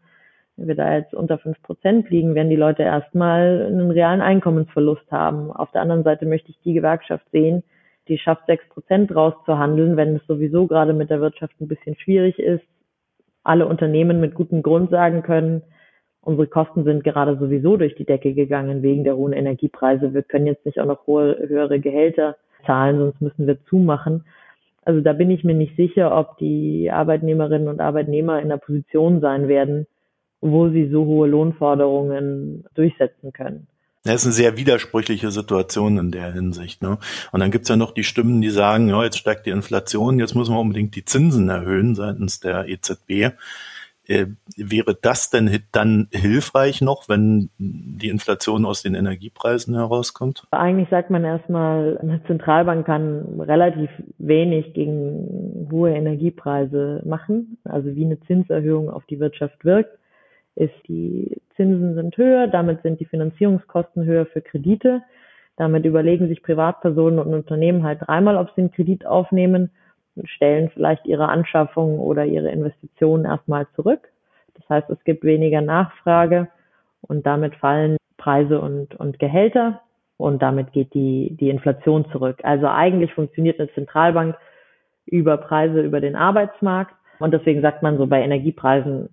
wir 0.56 0.76
da 0.76 0.98
jetzt 0.98 1.14
unter 1.14 1.38
fünf 1.38 1.62
Prozent 1.62 2.10
liegen, 2.10 2.36
werden 2.36 2.50
die 2.50 2.56
Leute 2.56 2.84
erstmal 2.84 3.68
einen 3.68 3.92
realen 3.92 4.22
Einkommensverlust 4.22 5.12
haben. 5.12 5.52
Auf 5.52 5.72
der 5.72 5.82
anderen 5.82 6.04
Seite 6.04 6.26
möchte 6.26 6.50
ich 6.52 6.60
die 6.62 6.74
Gewerkschaft 6.74 7.26
sehen, 7.32 7.64
die 8.10 8.18
schafft, 8.18 8.46
sechs 8.48 8.68
Prozent 8.70 9.16
rauszuhandeln, 9.16 9.96
wenn 9.96 10.16
es 10.16 10.26
sowieso 10.28 10.68
gerade 10.68 10.94
mit 10.94 11.10
der 11.10 11.22
Wirtschaft 11.22 11.54
ein 11.62 11.68
bisschen 11.68 11.96
schwierig 11.96 12.40
ist. 12.40 12.64
Alle 13.44 13.68
Unternehmen 13.68 14.20
mit 14.20 14.36
gutem 14.36 14.64
Grund 14.64 14.90
sagen 14.90 15.24
können, 15.24 15.62
unsere 16.22 16.48
Kosten 16.48 16.84
sind 16.84 17.04
gerade 17.04 17.38
sowieso 17.38 17.78
durch 17.78 17.96
die 17.96 18.06
Decke 18.06 18.34
gegangen 18.34 18.82
wegen 18.82 19.04
der 19.04 19.16
hohen 19.16 19.34
Energiepreise. 19.34 20.14
Wir 20.14 20.24
können 20.24 20.48
jetzt 20.48 20.66
nicht 20.66 20.80
auch 20.80 20.86
noch 20.86 21.08
hohe, 21.08 21.38
höhere 21.48 21.80
Gehälter 21.80 22.36
zahlen, 22.66 22.98
sonst 22.98 23.22
müssen 23.22 23.48
wir 23.48 23.64
zumachen. 23.66 24.26
Also 24.84 25.02
da 25.02 25.14
bin 25.14 25.32
ich 25.32 25.44
mir 25.44 25.54
nicht 25.54 25.76
sicher, 25.76 26.18
ob 26.18 26.38
die 26.38 26.92
Arbeitnehmerinnen 26.92 27.68
und 27.68 27.80
Arbeitnehmer 27.80 28.42
in 28.42 28.50
der 28.50 28.58
Position 28.58 29.22
sein 29.22 29.48
werden, 29.48 29.88
wo 30.42 30.70
sie 30.70 30.90
so 30.90 31.06
hohe 31.06 31.28
Lohnforderungen 31.28 32.66
durchsetzen 32.74 33.32
können. 33.32 33.68
Das 34.04 34.22
ist 34.22 34.26
eine 34.26 34.34
sehr 34.34 34.58
widersprüchliche 34.58 35.30
Situation 35.30 35.98
in 35.98 36.12
der 36.12 36.32
Hinsicht. 36.32 36.82
Ne? 36.82 36.98
Und 37.32 37.42
dann 37.42 37.52
gibt's 37.52 37.68
ja 37.68 37.76
noch 37.76 37.92
die 37.92 38.06
Stimmen, 38.06 38.42
die 38.42 38.50
sagen, 38.50 38.88
ja, 38.88 39.04
jetzt 39.04 39.18
steigt 39.18 39.46
die 39.46 39.52
Inflation, 39.52 40.20
jetzt 40.20 40.36
müssen 40.36 40.54
wir 40.54 40.60
unbedingt 40.60 40.96
die 40.96 41.04
Zinsen 41.04 41.50
erhöhen 41.50 41.96
seitens 41.96 42.40
der 42.40 42.70
EZB. 42.70 43.34
Äh, 44.08 44.28
wäre 44.56 44.98
das 45.00 45.30
denn 45.30 45.64
dann 45.74 46.08
hilfreich 46.12 46.82
noch, 46.82 47.10
wenn 47.10 47.50
die 47.58 48.08
Inflation 48.08 48.66
aus 48.66 48.82
den 48.82 48.96
Energiepreisen 48.96 49.76
herauskommt? 49.76 50.48
Eigentlich 50.52 50.90
sagt 50.90 51.10
man 51.10 51.26
erstmal, 51.26 51.98
eine 52.02 52.24
Zentralbank 52.26 52.86
kann 52.86 53.42
relativ 53.42 53.90
wenig 54.18 54.74
gegen 54.74 55.68
hohe 55.70 55.92
Energiepreise 55.92 57.04
machen, 57.06 57.58
also 57.66 57.96
wie 57.96 58.06
eine 58.06 58.20
Zinserhöhung 58.22 58.90
auf 58.90 59.06
die 59.06 59.20
Wirtschaft 59.20 59.64
wirkt 59.66 59.99
ist, 60.60 60.76
die 60.88 61.42
Zinsen 61.56 61.96
sind 61.96 62.16
höher, 62.18 62.48
damit 62.48 62.82
sind 62.82 63.00
die 63.00 63.06
Finanzierungskosten 63.06 64.06
höher 64.06 64.26
für 64.26 64.42
Kredite. 64.42 65.02
Damit 65.58 65.86
überlegen 65.86 66.28
sich 66.28 66.42
Privatpersonen 66.42 67.20
und 67.20 67.34
Unternehmen 67.34 67.84
halt 67.84 68.00
dreimal, 68.02 68.38
ob 68.38 68.50
sie 68.56 68.62
einen 68.62 68.72
Kredit 68.72 69.06
aufnehmen 69.06 69.72
und 70.16 70.30
stellen 70.30 70.70
vielleicht 70.74 71.06
ihre 71.06 71.28
Anschaffung 71.28 72.00
oder 72.00 72.26
ihre 72.26 72.50
Investitionen 72.52 73.26
erstmal 73.26 73.68
zurück. 73.76 74.10
Das 74.56 74.70
heißt, 74.70 74.90
es 74.90 75.04
gibt 75.04 75.24
weniger 75.24 75.62
Nachfrage 75.62 76.48
und 77.02 77.26
damit 77.26 77.56
fallen 77.56 77.98
Preise 78.18 78.60
und, 78.60 78.96
und 78.96 79.20
Gehälter 79.20 79.82
und 80.18 80.42
damit 80.42 80.74
geht 80.74 80.94
die, 80.94 81.36
die 81.40 81.50
Inflation 81.50 82.10
zurück. 82.12 82.40
Also 82.44 82.68
eigentlich 82.68 83.14
funktioniert 83.14 83.60
eine 83.60 83.72
Zentralbank 83.74 84.36
über 85.06 85.38
Preise 85.38 85.82
über 85.82 86.02
den 86.02 86.16
Arbeitsmarkt 86.16 86.94
und 87.20 87.34
deswegen 87.34 87.62
sagt 87.62 87.84
man 87.84 87.98
so 87.98 88.08
bei 88.08 88.22
Energiepreisen 88.22 89.10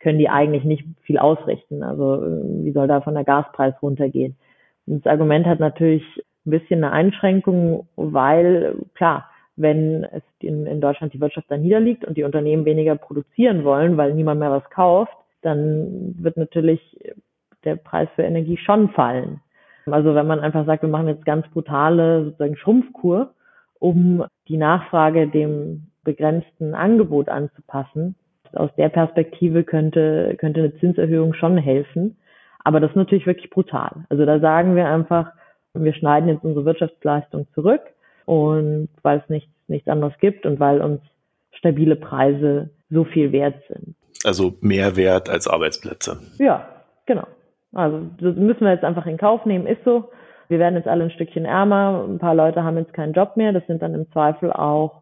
können 0.00 0.18
die 0.18 0.28
eigentlich 0.28 0.64
nicht 0.64 0.84
viel 1.02 1.18
ausrichten. 1.18 1.82
Also 1.82 2.24
äh, 2.24 2.64
wie 2.64 2.72
soll 2.72 2.88
da 2.88 3.00
von 3.00 3.14
der 3.14 3.24
Gaspreis 3.24 3.74
runtergehen? 3.82 4.36
Und 4.86 5.04
das 5.04 5.12
Argument 5.12 5.46
hat 5.46 5.60
natürlich 5.60 6.02
ein 6.46 6.50
bisschen 6.50 6.82
eine 6.82 6.92
Einschränkung, 6.92 7.86
weil 7.96 8.76
klar, 8.94 9.28
wenn 9.56 10.04
es 10.04 10.22
in, 10.40 10.66
in 10.66 10.80
Deutschland 10.80 11.12
die 11.12 11.20
Wirtschaft 11.20 11.50
dann 11.50 11.62
niederliegt 11.62 12.04
und 12.04 12.16
die 12.16 12.24
Unternehmen 12.24 12.64
weniger 12.64 12.96
produzieren 12.96 13.64
wollen, 13.64 13.96
weil 13.96 14.14
niemand 14.14 14.40
mehr 14.40 14.50
was 14.50 14.68
kauft, 14.70 15.12
dann 15.42 16.14
wird 16.18 16.36
natürlich 16.36 16.80
der 17.64 17.76
Preis 17.76 18.08
für 18.14 18.22
Energie 18.22 18.56
schon 18.56 18.88
fallen. 18.90 19.40
Also 19.86 20.14
wenn 20.14 20.26
man 20.26 20.40
einfach 20.40 20.66
sagt, 20.66 20.82
wir 20.82 20.88
machen 20.88 21.08
jetzt 21.08 21.24
ganz 21.24 21.46
brutale 21.48 22.24
sozusagen 22.24 22.56
Schrumpfkur, 22.56 23.34
um 23.78 24.24
die 24.48 24.56
Nachfrage 24.56 25.28
dem 25.28 25.88
begrenzten 26.04 26.74
Angebot 26.74 27.28
anzupassen, 27.28 28.14
aus 28.56 28.70
der 28.76 28.88
Perspektive 28.88 29.64
könnte, 29.64 30.36
könnte 30.38 30.60
eine 30.60 30.76
Zinserhöhung 30.78 31.34
schon 31.34 31.56
helfen. 31.56 32.16
Aber 32.64 32.80
das 32.80 32.90
ist 32.90 32.96
natürlich 32.96 33.26
wirklich 33.26 33.50
brutal. 33.50 34.04
Also 34.08 34.26
da 34.26 34.38
sagen 34.38 34.76
wir 34.76 34.86
einfach, 34.88 35.32
wir 35.74 35.94
schneiden 35.94 36.28
jetzt 36.28 36.44
unsere 36.44 36.64
Wirtschaftsleistung 36.64 37.46
zurück 37.54 37.82
und 38.26 38.88
weil 39.02 39.18
es 39.18 39.28
nichts, 39.28 39.50
nichts 39.68 39.88
anderes 39.88 40.14
gibt 40.20 40.46
und 40.46 40.60
weil 40.60 40.80
uns 40.80 41.00
stabile 41.52 41.96
Preise 41.96 42.70
so 42.90 43.04
viel 43.04 43.32
wert 43.32 43.56
sind. 43.68 43.94
Also 44.24 44.54
mehr 44.60 44.96
wert 44.96 45.30
als 45.30 45.48
Arbeitsplätze. 45.48 46.18
Ja, 46.38 46.66
genau. 47.06 47.26
Also 47.72 48.00
das 48.20 48.36
müssen 48.36 48.62
wir 48.62 48.72
jetzt 48.72 48.84
einfach 48.84 49.06
in 49.06 49.16
Kauf 49.16 49.46
nehmen, 49.46 49.66
ist 49.66 49.84
so. 49.84 50.10
Wir 50.48 50.58
werden 50.58 50.74
jetzt 50.74 50.88
alle 50.88 51.04
ein 51.04 51.12
Stückchen 51.12 51.44
ärmer. 51.44 52.04
Ein 52.08 52.18
paar 52.18 52.34
Leute 52.34 52.64
haben 52.64 52.76
jetzt 52.76 52.92
keinen 52.92 53.12
Job 53.12 53.36
mehr. 53.36 53.52
Das 53.52 53.64
sind 53.68 53.82
dann 53.82 53.94
im 53.94 54.10
Zweifel 54.10 54.52
auch 54.52 54.99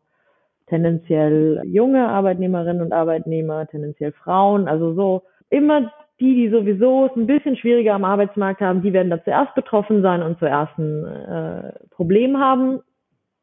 tendenziell 0.69 1.63
junge 1.65 2.09
Arbeitnehmerinnen 2.09 2.83
und 2.83 2.93
Arbeitnehmer, 2.93 3.67
tendenziell 3.67 4.13
Frauen, 4.13 4.69
also 4.69 4.95
so 4.95 5.23
immer 5.51 5.93
die, 6.21 6.35
die 6.35 6.49
sowieso 6.51 7.07
es 7.07 7.17
ein 7.17 7.27
bisschen 7.27 7.57
schwieriger 7.57 7.95
am 7.95 8.05
Arbeitsmarkt 8.05 8.61
haben, 8.61 8.83
die 8.83 8.93
werden 8.93 9.11
da 9.11 9.23
zuerst 9.23 9.55
betroffen 9.55 10.03
sein 10.03 10.23
und 10.23 10.39
zuerst 10.39 10.77
ein 10.79 11.05
äh, 11.05 11.73
Problem 11.91 12.39
haben. 12.39 12.81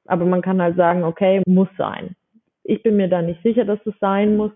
Aber 0.08 0.26
man 0.26 0.42
kann 0.42 0.62
halt 0.62 0.76
sagen, 0.76 1.04
okay, 1.04 1.42
muss 1.48 1.70
sein. 1.78 2.16
Ich 2.64 2.84
bin 2.84 2.98
mir 2.98 3.08
da 3.08 3.22
nicht 3.22 3.42
sicher, 3.44 3.66
dass 3.66 3.80
es 3.86 3.94
sein 4.00 4.36
muss, 4.36 4.52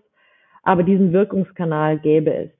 aber 0.62 0.82
diesen 0.82 1.12
Wirkungskanal 1.12 1.98
gäbe 1.98 2.34
es. 2.34 2.50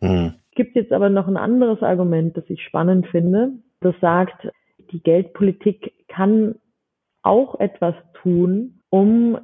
Mhm. 0.00 0.34
Gibt 0.54 0.76
jetzt 0.76 0.92
aber 0.92 1.10
noch 1.10 1.28
ein 1.28 1.36
anderes 1.36 1.82
Argument, 1.82 2.36
das 2.36 2.44
ich 2.48 2.62
spannend 2.62 3.06
finde, 3.08 3.52
das 3.80 3.94
sagt, 4.00 4.48
die 4.90 5.02
Geldpolitik 5.02 5.92
kann 6.08 6.56
auch 7.22 7.58
etwas 7.60 7.94
tun, 8.22 8.80
um 8.90 9.38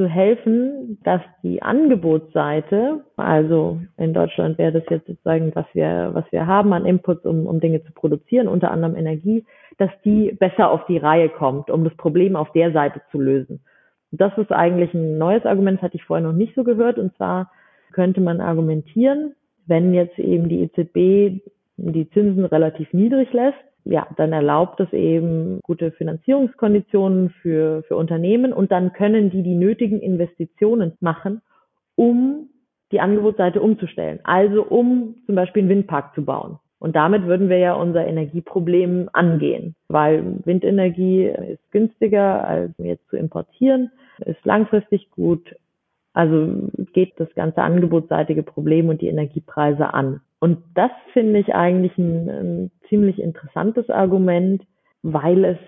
zu 0.00 0.06
helfen, 0.06 0.98
dass 1.04 1.20
die 1.42 1.60
Angebotsseite, 1.60 3.04
also 3.16 3.82
in 3.98 4.14
Deutschland 4.14 4.56
wäre 4.56 4.72
das 4.72 4.84
jetzt 4.88 5.06
sozusagen, 5.06 5.54
was 5.54 5.66
wir, 5.74 6.08
was 6.14 6.24
wir 6.30 6.46
haben 6.46 6.72
an 6.72 6.86
Inputs, 6.86 7.26
um, 7.26 7.46
um 7.46 7.60
Dinge 7.60 7.84
zu 7.84 7.92
produzieren, 7.92 8.48
unter 8.48 8.70
anderem 8.70 8.96
Energie, 8.96 9.44
dass 9.76 9.90
die 10.02 10.32
besser 10.32 10.70
auf 10.70 10.86
die 10.86 10.96
Reihe 10.96 11.28
kommt, 11.28 11.68
um 11.68 11.84
das 11.84 11.94
Problem 11.98 12.34
auf 12.34 12.50
der 12.52 12.72
Seite 12.72 13.02
zu 13.10 13.20
lösen. 13.20 13.60
Das 14.10 14.32
ist 14.38 14.52
eigentlich 14.52 14.94
ein 14.94 15.18
neues 15.18 15.44
Argument, 15.44 15.76
das 15.76 15.82
hatte 15.82 15.96
ich 15.98 16.04
vorher 16.04 16.26
noch 16.26 16.34
nicht 16.34 16.54
so 16.54 16.64
gehört. 16.64 16.98
Und 16.98 17.14
zwar 17.16 17.50
könnte 17.92 18.22
man 18.22 18.40
argumentieren, 18.40 19.34
wenn 19.66 19.92
jetzt 19.92 20.18
eben 20.18 20.48
die 20.48 20.62
EZB 20.62 21.42
die 21.76 22.08
Zinsen 22.08 22.46
relativ 22.46 22.90
niedrig 22.94 23.30
lässt, 23.34 23.58
ja, 23.84 24.06
dann 24.16 24.32
erlaubt 24.32 24.80
es 24.80 24.92
eben 24.92 25.60
gute 25.62 25.92
Finanzierungskonditionen 25.92 27.30
für, 27.42 27.82
für 27.84 27.96
Unternehmen 27.96 28.52
und 28.52 28.70
dann 28.72 28.92
können 28.92 29.30
die 29.30 29.42
die 29.42 29.54
nötigen 29.54 30.00
Investitionen 30.00 30.92
machen, 31.00 31.42
um 31.96 32.50
die 32.92 33.00
Angebotsseite 33.00 33.60
umzustellen. 33.60 34.20
Also 34.24 34.62
um 34.64 35.16
zum 35.26 35.34
Beispiel 35.34 35.62
einen 35.62 35.70
Windpark 35.70 36.14
zu 36.14 36.24
bauen. 36.24 36.58
Und 36.80 36.96
damit 36.96 37.26
würden 37.26 37.50
wir 37.50 37.58
ja 37.58 37.74
unser 37.74 38.06
Energieproblem 38.06 39.10
angehen, 39.12 39.74
weil 39.88 40.38
Windenergie 40.46 41.26
ist 41.26 41.70
günstiger 41.72 42.46
als 42.48 42.72
jetzt 42.78 43.06
zu 43.10 43.18
importieren, 43.18 43.92
ist 44.24 44.42
langfristig 44.44 45.10
gut, 45.10 45.54
also 46.14 46.70
geht 46.92 47.20
das 47.20 47.32
ganze 47.34 47.62
angebotsseitige 47.62 48.42
Problem 48.42 48.88
und 48.88 49.02
die 49.02 49.08
Energiepreise 49.08 49.92
an. 49.92 50.22
Und 50.40 50.62
das 50.74 50.90
finde 51.12 51.38
ich 51.38 51.54
eigentlich 51.54 51.96
ein, 51.98 52.28
ein 52.28 52.70
ziemlich 52.88 53.20
interessantes 53.20 53.90
Argument, 53.90 54.62
weil 55.02 55.44
es 55.44 55.58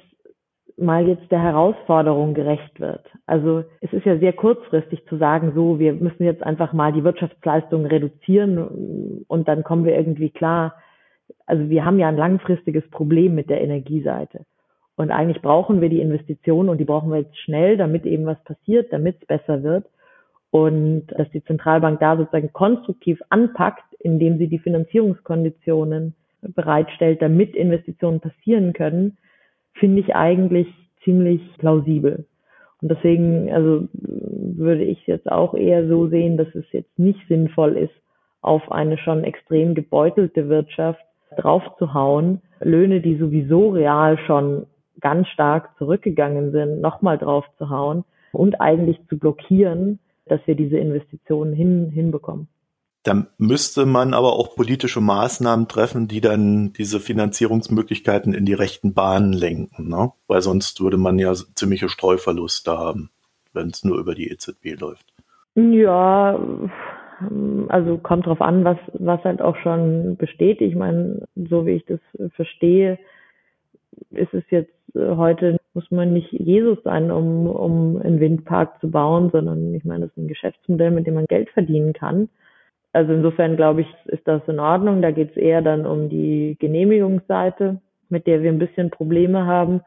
mal 0.79 1.07
jetzt 1.07 1.31
der 1.31 1.43
Herausforderung 1.43 2.33
gerecht 2.33 2.81
wird. 2.81 3.05
Also 3.27 3.65
es 3.83 3.93
ist 3.93 4.07
ja 4.07 4.17
sehr 4.19 4.33
kurzfristig 4.33 5.07
zu 5.07 5.19
sagen, 5.19 5.53
so, 5.55 5.79
wir 5.79 5.93
müssen 5.93 6.25
jetzt 6.25 6.43
einfach 6.43 6.73
mal 6.73 6.93
die 6.93 7.05
Wirtschaftsleistungen 7.05 7.87
reduzieren 7.87 9.25
und 9.29 9.49
dann 9.49 9.63
kommen 9.63 9.85
wir 9.85 9.95
irgendwie 9.95 10.31
klar. 10.31 10.75
Also 11.45 11.69
wir 11.69 11.85
haben 11.85 11.99
ja 11.99 12.09
ein 12.09 12.17
langfristiges 12.17 12.89
Problem 12.91 13.35
mit 13.35 13.51
der 13.51 13.61
Energieseite. 13.61 14.47
Und 14.97 15.11
eigentlich 15.11 15.43
brauchen 15.43 15.83
wir 15.83 15.91
die 15.91 16.01
Investitionen 16.01 16.71
und 16.71 16.79
die 16.79 16.85
brauchen 16.85 17.11
wir 17.11 17.19
jetzt 17.19 17.39
schnell, 17.39 17.77
damit 17.77 18.07
eben 18.07 18.25
was 18.25 18.43
passiert, 18.45 18.93
damit 18.93 19.17
es 19.21 19.27
besser 19.27 19.63
wird 19.63 19.85
und 20.53 21.07
dass 21.17 21.31
die 21.31 21.43
Zentralbank 21.43 21.99
da 21.99 22.15
sozusagen 22.15 22.53
konstruktiv 22.53 23.19
anpackt, 23.31 23.95
indem 24.01 24.37
sie 24.37 24.49
die 24.49 24.59
Finanzierungskonditionen 24.59 26.15
bereitstellt, 26.43 27.23
damit 27.23 27.57
Investitionen 27.57 28.21
passieren 28.21 28.75
können, 28.75 29.17
finde 29.73 30.01
ich 30.01 30.15
eigentlich 30.15 30.69
ziemlich 31.05 31.41
plausibel. 31.57 32.27
Und 32.83 32.91
deswegen, 32.91 33.51
also 33.51 33.88
würde 33.95 34.85
ich 34.85 35.07
jetzt 35.07 35.33
auch 35.33 35.55
eher 35.55 35.88
so 35.88 36.09
sehen, 36.09 36.37
dass 36.37 36.55
es 36.55 36.67
jetzt 36.73 36.99
nicht 36.99 37.27
sinnvoll 37.29 37.79
ist, 37.79 37.95
auf 38.43 38.71
eine 38.71 38.99
schon 38.99 39.25
extrem 39.25 39.75
gebeutelte 39.75 40.51
Wirtschaft 40.51 41.03
draufzuhauen, 41.38 42.43
Löhne, 42.61 43.01
die 43.01 43.17
sowieso 43.17 43.71
real 43.71 44.19
schon 44.27 44.67
ganz 45.01 45.29
stark 45.29 45.71
zurückgegangen 45.79 46.53
sind, 46.53 46.83
nochmal 46.83 47.17
draufzuhauen 47.17 48.05
und 48.33 48.61
eigentlich 48.61 48.99
zu 49.09 49.19
blockieren, 49.19 49.99
dass 50.33 50.40
wir 50.47 50.55
diese 50.55 50.79
Investitionen 50.79 51.53
hin, 51.53 51.90
hinbekommen. 51.90 52.49
Da 53.05 53.27
müsste 53.37 53.85
man 53.85 54.14
aber 54.14 54.33
auch 54.35 54.55
politische 54.55 55.01
Maßnahmen 55.01 55.68
treffen, 55.68 56.09
die 56.09 56.21
dann 56.21 56.73
diese 56.73 57.01
Finanzierungsmöglichkeiten 57.01 58.33
in 58.33 58.47
die 58.47 58.55
rechten 58.55 58.95
Bahnen 58.95 59.33
lenken, 59.33 59.88
ne? 59.88 60.12
weil 60.29 60.40
sonst 60.40 60.81
würde 60.81 60.97
man 60.97 61.18
ja 61.18 61.35
ziemliche 61.35 61.88
Streuverluste 61.88 62.79
haben, 62.79 63.11
wenn 63.53 63.68
es 63.68 63.85
nur 63.85 63.99
über 63.99 64.14
die 64.14 64.31
EZB 64.31 64.81
läuft. 64.81 65.05
Ja, 65.57 66.38
also 67.68 67.99
kommt 67.99 68.27
drauf 68.27 68.40
an, 68.40 68.64
was, 68.64 68.79
was 68.95 69.23
halt 69.25 69.42
auch 69.42 69.57
schon 69.57 70.16
besteht. 70.16 70.61
Ich 70.61 70.77
meine, 70.77 71.27
so 71.35 71.66
wie 71.66 71.73
ich 71.73 71.85
das 71.85 72.01
verstehe, 72.35 72.99
ist 74.11 74.33
es 74.33 74.45
jetzt 74.49 74.73
äh, 74.95 75.16
heute 75.16 75.59
muss 75.75 75.91
man 75.91 76.13
nicht 76.13 76.33
Jesus 76.33 76.79
sein, 76.85 77.11
um, 77.11 77.47
um 77.47 77.97
einen 77.97 78.21
Windpark 78.21 78.81
zu 78.81 78.91
bauen, 78.91 79.31
sondern 79.31 79.75
ich 79.75 79.85
meine, 79.85 80.07
das 80.07 80.11
ist 80.11 80.19
ein 80.19 80.29
Geschäftsmodell, 80.29 80.91
mit 80.91 81.07
dem 81.07 81.15
man 81.15 81.27
Geld 81.27 81.51
verdienen 81.51 81.93
kann. 81.93 82.29
Also 82.93 83.13
insofern 83.13 83.57
glaube 83.57 83.83
ich, 83.83 83.87
ist 84.07 84.27
das 84.29 84.43
in 84.49 84.61
Ordnung. 84.61 85.01
Da 85.01 85.11
geht 85.11 85.31
es 85.31 85.37
eher 85.37 85.63
dann 85.63 85.87
um 85.87 86.09
die 86.09 86.57
Genehmigungsseite, 86.59 87.81
mit 88.11 88.27
der 88.27 88.43
wir 88.43 88.51
ein 88.51 88.59
bisschen 88.59 88.91
Probleme 88.91 89.47
haben. 89.47 89.81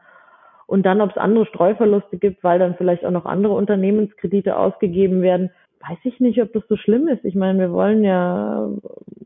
Und 0.66 0.84
dann, 0.84 1.00
ob 1.00 1.10
es 1.10 1.16
andere 1.16 1.46
Streuverluste 1.46 2.16
gibt, 2.18 2.42
weil 2.42 2.58
dann 2.58 2.74
vielleicht 2.74 3.04
auch 3.04 3.12
noch 3.12 3.24
andere 3.24 3.54
Unternehmenskredite 3.54 4.56
ausgegeben 4.56 5.22
werden, 5.22 5.50
weiß 5.88 5.98
ich 6.02 6.18
nicht, 6.18 6.42
ob 6.42 6.52
das 6.52 6.64
so 6.68 6.76
schlimm 6.76 7.06
ist. 7.06 7.24
Ich 7.24 7.36
meine, 7.36 7.60
wir 7.60 7.72
wollen 7.72 8.02
ja, 8.02 8.68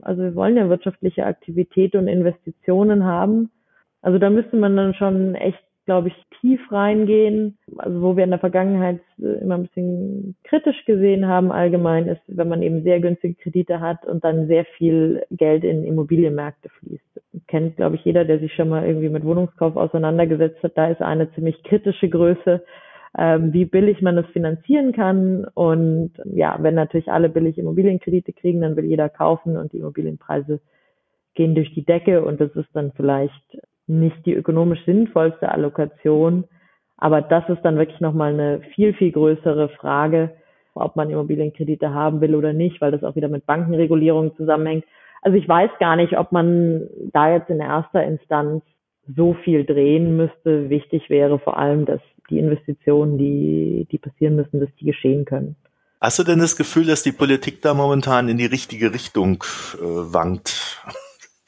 also 0.02 0.22
wir 0.22 0.34
wollen 0.34 0.58
ja 0.58 0.68
wirtschaftliche 0.68 1.24
Aktivität 1.24 1.94
und 1.94 2.08
Investitionen 2.08 3.04
haben. 3.04 3.50
Also 4.02 4.18
da 4.18 4.28
müsste 4.28 4.56
man 4.56 4.76
dann 4.76 4.92
schon 4.92 5.34
echt 5.34 5.62
glaube 5.90 6.06
ich, 6.06 6.14
tief 6.40 6.60
reingehen. 6.70 7.58
Also 7.78 8.00
wo 8.00 8.16
wir 8.16 8.22
in 8.22 8.30
der 8.30 8.38
Vergangenheit 8.38 9.00
äh, 9.18 9.42
immer 9.42 9.56
ein 9.56 9.64
bisschen 9.64 10.36
kritisch 10.44 10.84
gesehen 10.84 11.26
haben 11.26 11.50
allgemein, 11.50 12.06
ist, 12.06 12.22
wenn 12.28 12.48
man 12.48 12.62
eben 12.62 12.84
sehr 12.84 13.00
günstige 13.00 13.34
Kredite 13.34 13.80
hat 13.80 14.06
und 14.06 14.22
dann 14.22 14.46
sehr 14.46 14.64
viel 14.76 15.24
Geld 15.32 15.64
in 15.64 15.82
Immobilienmärkte 15.82 16.68
fließt. 16.68 17.22
Kennt, 17.48 17.76
glaube 17.76 17.96
ich, 17.96 18.04
jeder, 18.04 18.24
der 18.24 18.38
sich 18.38 18.54
schon 18.54 18.68
mal 18.68 18.86
irgendwie 18.86 19.08
mit 19.08 19.24
Wohnungskauf 19.24 19.74
auseinandergesetzt 19.74 20.62
hat. 20.62 20.78
Da 20.78 20.86
ist 20.92 21.02
eine 21.02 21.32
ziemlich 21.32 21.60
kritische 21.64 22.08
Größe, 22.08 22.62
ähm, 23.18 23.52
wie 23.52 23.64
billig 23.64 24.00
man 24.00 24.16
es 24.16 24.26
finanzieren 24.28 24.92
kann. 24.92 25.44
Und 25.54 26.12
ja, 26.24 26.56
wenn 26.60 26.76
natürlich 26.76 27.10
alle 27.10 27.30
billig 27.30 27.58
Immobilienkredite 27.58 28.32
kriegen, 28.32 28.60
dann 28.60 28.76
will 28.76 28.84
jeder 28.84 29.08
kaufen 29.08 29.56
und 29.56 29.72
die 29.72 29.78
Immobilienpreise 29.78 30.60
gehen 31.34 31.56
durch 31.56 31.74
die 31.74 31.84
Decke 31.84 32.24
und 32.24 32.40
das 32.40 32.54
ist 32.54 32.68
dann 32.74 32.92
vielleicht 32.92 33.58
nicht 33.90 34.24
die 34.24 34.34
ökonomisch 34.34 34.84
sinnvollste 34.84 35.50
Allokation. 35.50 36.44
Aber 36.96 37.22
das 37.22 37.48
ist 37.48 37.62
dann 37.62 37.78
wirklich 37.78 38.00
nochmal 38.00 38.32
eine 38.32 38.60
viel, 38.74 38.94
viel 38.94 39.10
größere 39.10 39.70
Frage, 39.70 40.30
ob 40.74 40.96
man 40.96 41.10
Immobilienkredite 41.10 41.92
haben 41.92 42.20
will 42.20 42.34
oder 42.34 42.52
nicht, 42.52 42.80
weil 42.80 42.92
das 42.92 43.02
auch 43.02 43.16
wieder 43.16 43.28
mit 43.28 43.46
Bankenregulierung 43.46 44.36
zusammenhängt. 44.36 44.84
Also 45.22 45.36
ich 45.36 45.48
weiß 45.48 45.70
gar 45.80 45.96
nicht, 45.96 46.16
ob 46.16 46.32
man 46.32 46.88
da 47.12 47.32
jetzt 47.32 47.50
in 47.50 47.60
erster 47.60 48.04
Instanz 48.04 48.62
so 49.16 49.34
viel 49.44 49.64
drehen 49.64 50.16
müsste. 50.16 50.70
Wichtig 50.70 51.10
wäre 51.10 51.38
vor 51.38 51.58
allem, 51.58 51.84
dass 51.84 52.00
die 52.30 52.38
Investitionen, 52.38 53.18
die, 53.18 53.86
die 53.90 53.98
passieren 53.98 54.36
müssen, 54.36 54.60
dass 54.60 54.70
die 54.78 54.86
geschehen 54.86 55.24
können. 55.24 55.56
Hast 56.00 56.18
du 56.18 56.22
denn 56.22 56.38
das 56.38 56.56
Gefühl, 56.56 56.86
dass 56.86 57.02
die 57.02 57.12
Politik 57.12 57.60
da 57.60 57.74
momentan 57.74 58.28
in 58.28 58.38
die 58.38 58.46
richtige 58.46 58.94
Richtung 58.94 59.44
äh, 59.74 59.84
wankt? 59.84 60.82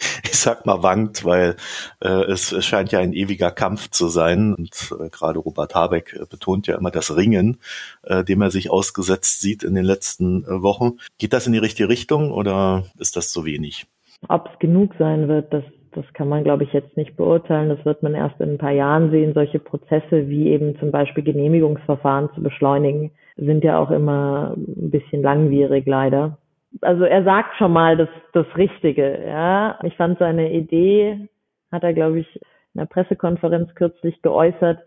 ich 0.25 0.39
sag 0.39 0.67
mal, 0.67 0.83
wankt, 0.83 1.25
weil 1.25 1.57
äh, 2.01 2.09
es, 2.09 2.53
es 2.53 2.65
scheint 2.65 2.93
ja 2.93 2.99
ein 2.99 3.13
ewiger 3.13 3.51
Kampf 3.51 3.91
zu 3.91 4.09
sein. 4.09 4.55
Und 4.55 4.95
äh, 4.99 5.09
gerade 5.11 5.39
Robert 5.39 5.75
Habeck 5.75 6.15
äh, 6.15 6.27
betont 6.29 6.67
ja 6.67 6.77
immer 6.77 6.91
das 6.91 7.17
Ringen, 7.17 7.59
äh, 8.03 8.25
dem 8.25 8.43
er 8.43 8.51
sich 8.51 8.71
ausgesetzt 8.71 9.41
sieht 9.41 9.63
in 9.63 9.75
den 9.75 9.85
letzten 9.85 10.45
äh, 10.45 10.63
Wochen. 10.63 10.99
Geht 11.19 11.33
das 11.33 11.47
in 11.47 11.53
die 11.53 11.59
richtige 11.59 11.89
Richtung 11.89 12.31
oder 12.33 12.85
ist 12.99 13.17
das 13.17 13.31
zu 13.31 13.45
wenig? 13.45 13.87
Ob 14.29 14.49
es 14.53 14.59
genug 14.59 14.95
sein 14.99 15.29
wird, 15.29 15.53
das, 15.53 15.65
das 15.93 16.05
kann 16.15 16.29
man, 16.29 16.45
glaube 16.45 16.65
ich, 16.65 16.73
jetzt 16.73 16.97
nicht 16.97 17.17
beurteilen. 17.17 17.69
Das 17.69 17.85
wird 17.85 18.03
man 18.03 18.15
erst 18.15 18.41
in 18.41 18.51
ein 18.51 18.59
paar 18.59 18.73
Jahren 18.73 19.11
sehen. 19.11 19.35
Solche 19.35 19.59
Prozesse 19.59 20.29
wie 20.29 20.49
eben 20.49 20.79
zum 20.79 20.91
Beispiel 20.91 21.25
Genehmigungsverfahren 21.25 22.31
zu 22.35 22.43
beschleunigen, 22.43 23.11
sind 23.37 23.65
ja 23.65 23.79
auch 23.79 23.91
immer 23.91 24.55
ein 24.57 24.91
bisschen 24.91 25.23
langwierig 25.23 25.87
leider 25.87 26.39
also 26.81 27.05
er 27.05 27.25
sagt 27.25 27.57
schon 27.57 27.73
mal 27.73 27.97
das, 27.97 28.09
das 28.33 28.47
Richtige, 28.57 29.25
ja. 29.27 29.79
Ich 29.83 29.97
fand 29.97 30.19
seine 30.19 30.53
Idee, 30.53 31.29
hat 31.71 31.83
er, 31.83 31.93
glaube 31.93 32.21
ich, 32.21 32.37
in 32.37 32.79
der 32.79 32.87
Pressekonferenz 32.87 33.75
kürzlich 33.75 34.23
geäußert, 34.23 34.81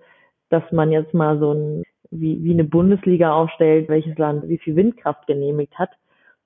dass 0.50 0.64
man 0.72 0.92
jetzt 0.92 1.14
mal 1.14 1.40
so 1.40 1.54
ein, 1.54 1.84
wie, 2.12 2.44
wie 2.44 2.54
eine 2.54 2.64
Bundesliga 2.64 3.34
aufstellt, 3.34 3.90
welches 3.90 4.18
Land 4.18 4.48
wie 4.48 4.58
viel 4.58 4.76
Windkraft 4.76 5.28
genehmigt 5.28 5.78
hat, 5.78 5.90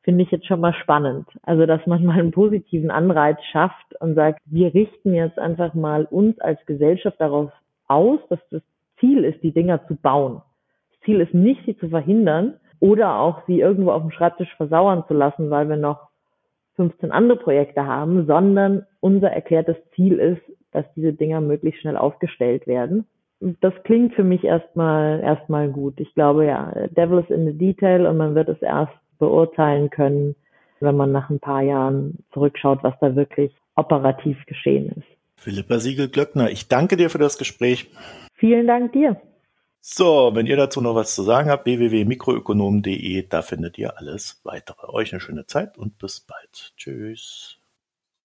finde 0.04 0.24
ich 0.24 0.32
jetzt 0.32 0.48
schon 0.48 0.62
mal 0.62 0.74
spannend. 0.74 1.28
Also, 1.44 1.66
dass 1.66 1.86
man 1.86 2.04
mal 2.06 2.20
einen 2.20 2.32
positiven 2.32 2.92
Anreiz 2.92 3.38
schafft 3.52 4.00
und 4.00 4.16
sagt, 4.16 4.40
wir 4.46 4.74
richten 4.74 5.14
jetzt 5.14 5.38
einfach 5.38 5.74
mal 5.74 6.06
uns 6.06 6.40
als 6.40 6.66
Gesellschaft 6.66 7.20
darauf 7.20 7.52
aus, 7.88 8.20
dass 8.30 8.40
das 8.50 8.62
Ziel 9.00 9.24
ist, 9.24 9.42
die 9.44 9.52
Dinger 9.52 9.86
zu 9.88 9.96
bauen. 9.96 10.42
Ich 10.92 11.02
Ziel 11.02 11.22
ist 11.22 11.34
nicht, 11.34 11.66
sie 11.66 11.78
zu 11.78 11.90
verhindern 11.90 12.56
oder 12.80 13.20
auch 13.20 13.42
sie 13.48 13.60
irgendwo 13.60 13.92
auf 13.92 14.02
dem 14.02 14.12
Schreibtisch 14.12 14.54
versauern 14.56 15.04
zu 15.08 15.14
lassen, 15.14 15.50
weil 15.50 15.70
wir 15.70 15.78
noch 15.78 16.10
15 16.76 17.12
andere 17.12 17.38
Projekte 17.38 17.86
haben, 17.86 18.26
sondern 18.26 18.86
unser 19.02 19.32
erklärtes 19.32 19.76
Ziel 19.96 20.18
ist, 20.18 20.42
dass 20.72 20.86
diese 20.96 21.14
Dinger 21.14 21.42
möglichst 21.42 21.82
schnell 21.82 21.98
aufgestellt 21.98 22.68
werden. 22.68 23.06
Das 23.40 23.74
klingt 23.84 24.16
für 24.16 24.24
mich 24.24 24.44
erstmal 24.44 25.20
erstmal 25.22 25.70
gut. 25.70 26.00
Ich 26.00 26.14
glaube 26.14 26.46
ja, 26.46 26.72
Devil 26.96 27.20
is 27.20 27.30
in 27.30 27.46
the 27.46 27.58
detail 27.58 28.06
und 28.06 28.18
man 28.18 28.36
wird 28.36 28.50
es 28.50 28.62
erst 28.62 28.94
beurteilen 29.18 29.90
können, 29.90 30.36
wenn 30.80 30.96
man 30.96 31.12
nach 31.12 31.30
ein 31.30 31.40
paar 31.40 31.62
Jahren 31.62 32.20
zurückschaut, 32.34 32.80
was 32.84 32.94
da 33.02 33.16
wirklich 33.16 33.52
operativ 33.76 34.38
geschehen 34.46 34.90
ist. 34.96 35.08
Philippa 35.36 35.80
Siegel-Glöckner, 35.80 36.50
ich 36.50 36.68
danke 36.68 36.98
dir 36.98 37.10
für 37.10 37.18
das 37.18 37.38
Gespräch. 37.38 37.90
Vielen 38.36 38.68
Dank 38.68 38.92
dir. 38.92 39.18
So, 39.82 40.32
wenn 40.36 40.46
ihr 40.46 40.58
dazu 40.58 40.82
noch 40.82 40.96
was 40.96 41.16
zu 41.16 41.24
sagen 41.24 41.50
habt, 41.50 41.66
www.mikroökonom.de, 41.66 43.28
da 43.28 43.42
findet 43.42 43.78
ihr 43.78 43.98
alles 43.98 44.42
weitere. 44.44 44.88
Euch 44.88 45.14
eine 45.14 45.22
schöne 45.22 45.46
Zeit 45.46 45.78
und 45.78 45.98
bis 45.98 46.20
bald. 46.20 46.74
Tschüss. 46.78 47.59